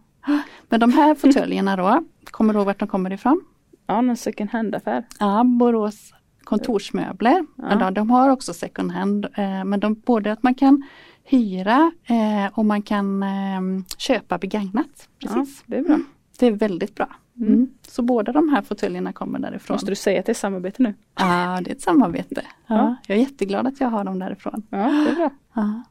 Men 0.69 0.79
de 0.79 0.93
här 0.93 1.15
fåtöljerna 1.15 1.75
då, 1.75 2.03
kommer 2.25 2.53
du 2.53 2.57
ihåg 2.59 2.65
vart 2.65 2.79
de 2.79 2.87
kommer 2.87 3.13
ifrån? 3.13 3.41
Ja, 3.87 4.01
någon 4.01 4.17
second 4.17 4.49
hand 4.49 4.75
affär. 4.75 5.03
Ja, 5.19 5.43
Borås 5.43 6.13
kontorsmöbler. 6.43 7.45
Ja. 7.55 7.63
Men 7.63 7.93
de, 7.93 8.09
har 8.09 8.29
också 8.29 8.53
second 8.53 8.91
hand. 8.91 9.25
Eh, 9.25 9.63
men 9.63 9.79
de, 9.79 9.93
både 9.93 10.31
att 10.31 10.43
man 10.43 10.55
kan 10.55 10.83
hyra 11.23 11.91
eh, 12.03 12.53
och 12.53 12.65
man 12.65 12.81
kan 12.81 13.23
eh, 13.23 13.85
köpa 13.97 14.37
begagnat. 14.37 15.09
Precis. 15.19 15.63
Ja, 15.65 15.75
det 15.75 15.77
är 15.77 15.83
bra. 15.83 15.99
Det 16.39 16.47
är 16.47 16.51
väldigt 16.51 16.95
bra. 16.95 17.07
Mm. 17.37 17.53
Mm. 17.53 17.69
Så 17.87 18.01
båda 18.01 18.31
de 18.31 18.49
här 18.49 18.61
fåtöljerna 18.61 19.13
kommer 19.13 19.39
därifrån. 19.39 19.75
Måste 19.75 19.91
du 19.91 19.95
säga 19.95 20.19
att 20.19 20.25
det 20.25 20.31
är 20.31 20.33
samarbete 20.33 20.83
nu? 20.83 20.93
Ja, 21.19 21.61
det 21.63 21.71
är 21.71 21.75
ett 21.75 21.81
samarbete. 21.81 22.41
Ja. 22.67 22.75
Ja. 22.75 22.95
Jag 23.07 23.17
är 23.17 23.21
jätteglad 23.21 23.67
att 23.67 23.79
jag 23.79 23.87
har 23.87 24.03
dem 24.03 24.19
därifrån. 24.19 24.63
Ja, 24.69 24.77
det 24.77 25.11
är 25.11 25.15
bra. 25.15 25.29
Ja. 25.53 25.83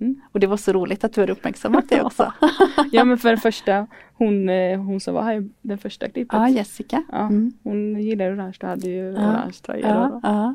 Mm. 0.00 0.20
Och 0.32 0.40
det 0.40 0.46
var 0.46 0.56
så 0.56 0.72
roligt 0.72 1.04
att 1.04 1.12
du 1.12 1.20
har 1.20 1.30
uppmärksammat 1.30 1.88
det 1.88 2.02
också. 2.02 2.32
Ja 2.92 3.04
men 3.04 3.18
för 3.18 3.30
det 3.30 3.36
första, 3.36 3.86
hon, 4.14 4.48
eh, 4.48 4.80
hon 4.80 5.00
som 5.00 5.14
var 5.14 5.22
här 5.22 5.40
i 5.40 5.50
den 5.62 5.78
första 5.78 6.08
klippet. 6.08 6.32
Ja, 6.32 6.48
Jessica. 6.48 7.02
Ja, 7.12 7.18
Mm. 7.18 7.52
hon 7.62 8.00
gillar 8.00 8.34
orange, 8.34 8.56
du 8.60 8.66
hade 8.66 8.88
ju 8.88 9.04
Ja. 9.12 9.20
orange 9.30 9.52
tröja 9.62 9.88
Ja, 9.88 10.20
då. 10.22 10.54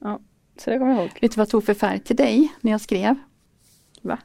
ja. 0.00 0.18
Så 0.58 0.70
det 0.70 0.78
kommer 0.78 0.92
jag 0.92 1.00
ihåg. 1.00 1.10
Vet 1.20 1.32
du 1.32 1.36
vad 1.36 1.42
jag 1.46 1.48
tog 1.50 1.64
för 1.64 1.74
färg 1.74 1.98
till 1.98 2.16
dig 2.16 2.52
när 2.60 2.70
jag 2.70 2.80
skrev? 2.80 3.14
Va? 4.02 4.18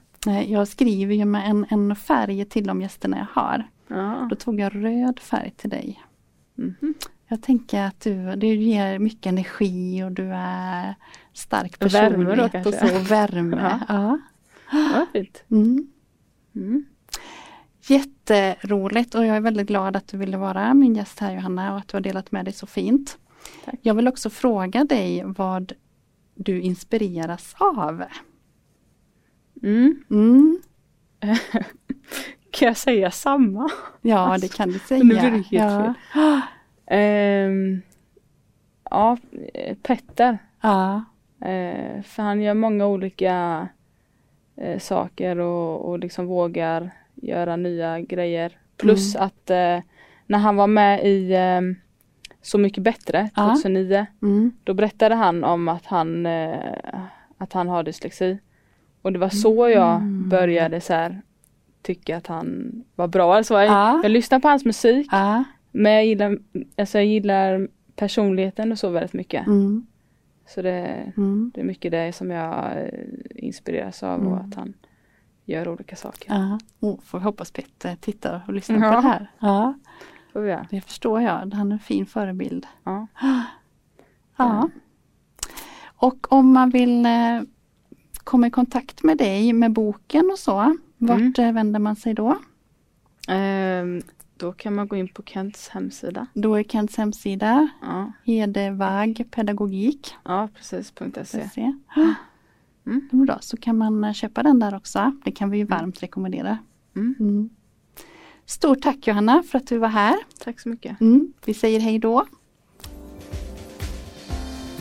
Jag 0.48 0.68
skriver 0.68 1.16
ju 1.16 1.26
med 1.26 1.50
en, 1.50 1.66
en 1.70 1.96
färg 1.96 2.46
till 2.46 2.68
de 2.68 2.82
gästerna 2.82 3.18
jag 3.18 3.42
har. 3.42 3.64
Ja. 3.88 4.28
Då 4.30 4.36
tog 4.36 4.60
jag 4.60 4.76
röd 4.76 5.20
färg 5.20 5.52
till 5.58 5.70
dig. 5.70 6.02
Mhm. 6.56 6.94
Jag 7.28 7.42
tänker 7.42 7.82
att 7.84 8.00
du, 8.02 8.36
du 8.36 8.48
ger 8.48 9.00
mycket 9.00 9.26
energi 9.26 10.04
och 10.04 10.12
du 10.12 10.30
är 10.34 10.96
stark 11.34 11.76
Värme 11.94 12.36
då 12.36 12.50
personlighet 12.50 12.66
och 12.66 12.74
så. 12.74 13.00
Värme. 13.14 13.58
Ja. 13.90 13.96
Ja, 13.96 14.20
fint. 15.14 15.44
Mm. 15.52 15.88
Mm. 16.56 16.86
Jätteroligt 17.82 19.16
och 19.16 19.26
jag 19.26 19.36
är 19.36 19.42
väldigt 19.42 19.68
glad 19.68 19.96
att 19.96 20.08
du 20.08 20.18
ville 20.18 20.38
vara 20.38 20.74
min 20.74 20.96
gäst 20.96 21.20
här 21.20 21.34
Johanna 21.34 21.74
och 21.74 21.80
att 21.80 21.88
du 21.88 21.98
har 21.98 22.02
delat 22.02 22.32
med 22.32 22.46
dig 22.46 22.54
så 22.54 22.68
fint. 22.68 23.18
Tack. 23.66 23.76
Jag 23.82 23.94
vill 23.94 24.08
också 24.08 24.30
fråga 24.30 24.84
dig 24.84 25.24
vad 25.26 25.74
du 26.36 26.62
inspireras 26.62 27.56
av. 27.58 28.04
Mm. 29.64 30.04
Mm. 30.10 30.62
Kan 32.52 32.68
jag 32.68 32.78
säga 32.78 33.12
samma? 33.12 33.70
Ja, 34.02 34.38
det 34.42 34.54
kan 34.54 34.70
du 34.70 34.80
säga. 34.88 35.04
Nu 35.04 35.10
blir 35.10 35.32
det 35.32 35.38
helt 35.38 35.98
ja. 36.14 36.42
Ehm, 36.86 37.82
ja, 38.90 39.18
eh, 39.54 39.78
Petter. 39.78 40.38
Ja. 40.62 41.04
Eh, 41.42 42.02
för 42.02 42.24
han 42.24 42.42
gör 42.42 42.54
många 42.54 42.88
olika 42.88 43.68
eh, 44.58 44.80
saker 44.80 45.38
och, 45.40 45.90
och 45.90 46.00
liksom 46.00 46.26
vågar 46.26 46.92
göra 47.16 47.56
nya 47.56 48.00
grejer. 48.00 48.52
Plus 48.78 49.16
att 49.16 49.50
eh, 49.50 49.80
när 50.28 50.38
han 50.40 50.56
var 50.56 50.68
med 50.68 51.06
i 51.06 51.34
eh, 51.34 51.62
Så 52.42 52.58
mycket 52.58 52.84
bättre 52.84 53.30
Ja. 53.36 53.48
2009 53.48 54.06
Mm. 54.22 54.52
då 54.64 54.74
berättade 54.74 55.16
han 55.16 55.44
om 55.44 55.68
att 55.68 55.86
han, 55.86 56.26
eh, 56.26 56.58
att 57.38 57.54
han 57.54 57.68
har 57.68 57.84
dyslexi. 57.84 58.38
Och 59.02 59.14
det 59.14 59.20
var 59.20 59.30
så 59.30 59.70
jag 59.70 59.96
Mm. 59.96 60.30
började 60.30 60.82
så 60.82 60.94
här, 60.94 61.22
tycka 61.82 62.18
att 62.18 62.28
han 62.28 62.72
var 62.96 63.08
bra. 63.08 63.36
Alltså, 63.36 63.54
jag, 63.54 63.66
Ja. 63.68 64.00
jag 64.04 64.12
lyssnar 64.12 64.40
på 64.40 64.48
hans 64.48 64.66
musik 64.66 65.08
Ja. 65.12 65.44
men 65.72 65.92
jag 65.92 66.06
gillar, 66.06 66.38
alltså, 66.78 66.98
jag 66.98 67.06
gillar 67.06 67.68
personligheten 67.96 68.72
och 68.72 68.80
så 68.80 68.90
väldigt 68.90 69.14
mycket. 69.14 69.48
Mm. 69.48 69.86
Så 70.48 70.62
det, 70.62 71.14
Mm. 71.18 71.52
det 71.56 71.62
är 71.62 71.66
mycket 71.66 71.92
det 71.92 72.14
som 72.16 72.32
jag 72.32 72.78
eh, 72.78 72.88
inspireras 73.36 74.04
av 74.04 74.22
och 74.28 74.38
Mm. 74.38 74.50
att 74.50 74.56
han 74.56 74.74
gör 75.46 75.68
olika 75.68 75.96
saker. 75.96 76.34
Ja. 76.34 76.60
Oh, 76.80 77.00
får 77.02 77.20
vi 77.20 77.24
hoppas 77.26 77.52
Petter 77.52 77.96
tittar 77.96 78.42
och 78.48 78.54
lyssnar 78.54 78.78
Ja. 78.80 78.90
på 78.90 78.96
det 79.02 79.08
här. 79.08 79.32
Ja, 79.40 79.74
Får 80.34 80.66
det 80.70 80.82
förstår 80.82 81.22
jag. 81.22 81.54
Han 81.54 81.72
är 81.72 81.74
en 81.74 81.80
fin 81.80 82.06
förebild. 82.06 82.68
Ja. 82.84 83.08
Ja. 84.38 84.70
Och 85.84 86.32
om 86.34 86.54
man 86.54 86.70
vill 86.70 87.06
eh, 87.06 87.42
komma 88.24 88.48
i 88.48 88.52
kontakt 88.52 89.04
med 89.04 89.18
dig 89.18 89.54
med 89.54 89.72
boken 89.72 90.30
och 90.32 90.40
så, 90.40 90.78
vart 90.98 91.20
Mm. 91.20 91.34
eh, 91.38 91.52
vänder 91.54 91.80
man 91.80 91.96
sig 91.96 92.14
då? 92.14 92.38
Då 94.38 94.52
kan 94.54 94.76
man 94.76 94.88
gå 94.88 94.96
in 94.96 95.08
på 95.08 95.24
Kents 95.24 95.70
hemsida. 95.70 96.28
Då 96.34 96.56
är 96.56 96.64
Kents 96.64 96.98
hemsida 96.98 97.68
Ja, 97.82 98.12
Hedevag 98.26 99.24
pedagogik. 99.32 100.14
ja 100.24 100.50
precis. 100.56 100.94
.se. 101.24 101.50
Se. 101.50 101.74
Mm. 102.86 103.08
Bra, 103.12 103.38
så 103.42 103.58
kan 103.58 103.78
man 103.78 104.04
eh, 104.04 104.14
köpa 104.14 104.44
den 104.44 104.60
där 104.60 104.76
också. 104.76 105.12
Det 105.26 105.32
kan 105.32 105.50
vi 105.50 105.58
ju 105.58 105.66
varmt 105.66 106.04
rekommendera. 106.04 106.58
Mm. 106.96 107.16
Mm. 107.20 107.50
Stort 108.46 108.82
tack 108.82 109.08
Johanna 109.08 109.44
för 109.44 109.58
att 109.58 109.68
du 109.68 109.78
var 109.78 109.88
här. 109.88 110.16
Tack 110.44 110.60
så 110.60 110.70
mycket. 110.70 111.02
Mm. 111.02 111.34
Vi 111.46 111.54
säger 111.54 111.80
hej 111.80 112.00
då. 112.00 112.26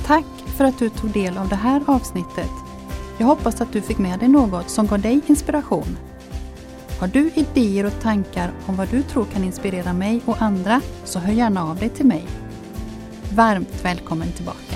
Tack 0.06 0.26
för 0.56 0.64
att 0.64 0.78
du 0.78 0.88
tog 0.88 1.12
del 1.12 1.38
av 1.38 1.48
det 1.48 1.56
här 1.56 1.82
avsnittet. 1.86 2.50
Jag 3.18 3.26
hoppas 3.26 3.60
att 3.60 3.72
du 3.72 3.80
fick 3.80 3.98
med 3.98 4.18
dig 4.18 4.28
något 4.28 4.70
som 4.70 4.86
gav 4.86 5.00
dig 5.00 5.20
inspiration. 5.26 5.96
Har 7.02 7.08
du 7.08 7.30
idéer 7.34 7.86
och 7.86 8.00
tankar 8.00 8.52
om 8.66 8.76
vad 8.76 8.88
du 8.88 9.02
tror 9.02 9.24
kan 9.24 9.44
inspirera 9.44 9.92
mig 9.92 10.20
och 10.24 10.42
andra 10.42 10.80
så 11.04 11.18
hör 11.18 11.32
gärna 11.32 11.64
av 11.64 11.76
dig 11.76 11.88
till 11.88 12.06
mig. 12.06 12.26
Varmt 13.34 13.84
välkommen 13.84 14.32
tillbaka. 14.32 14.71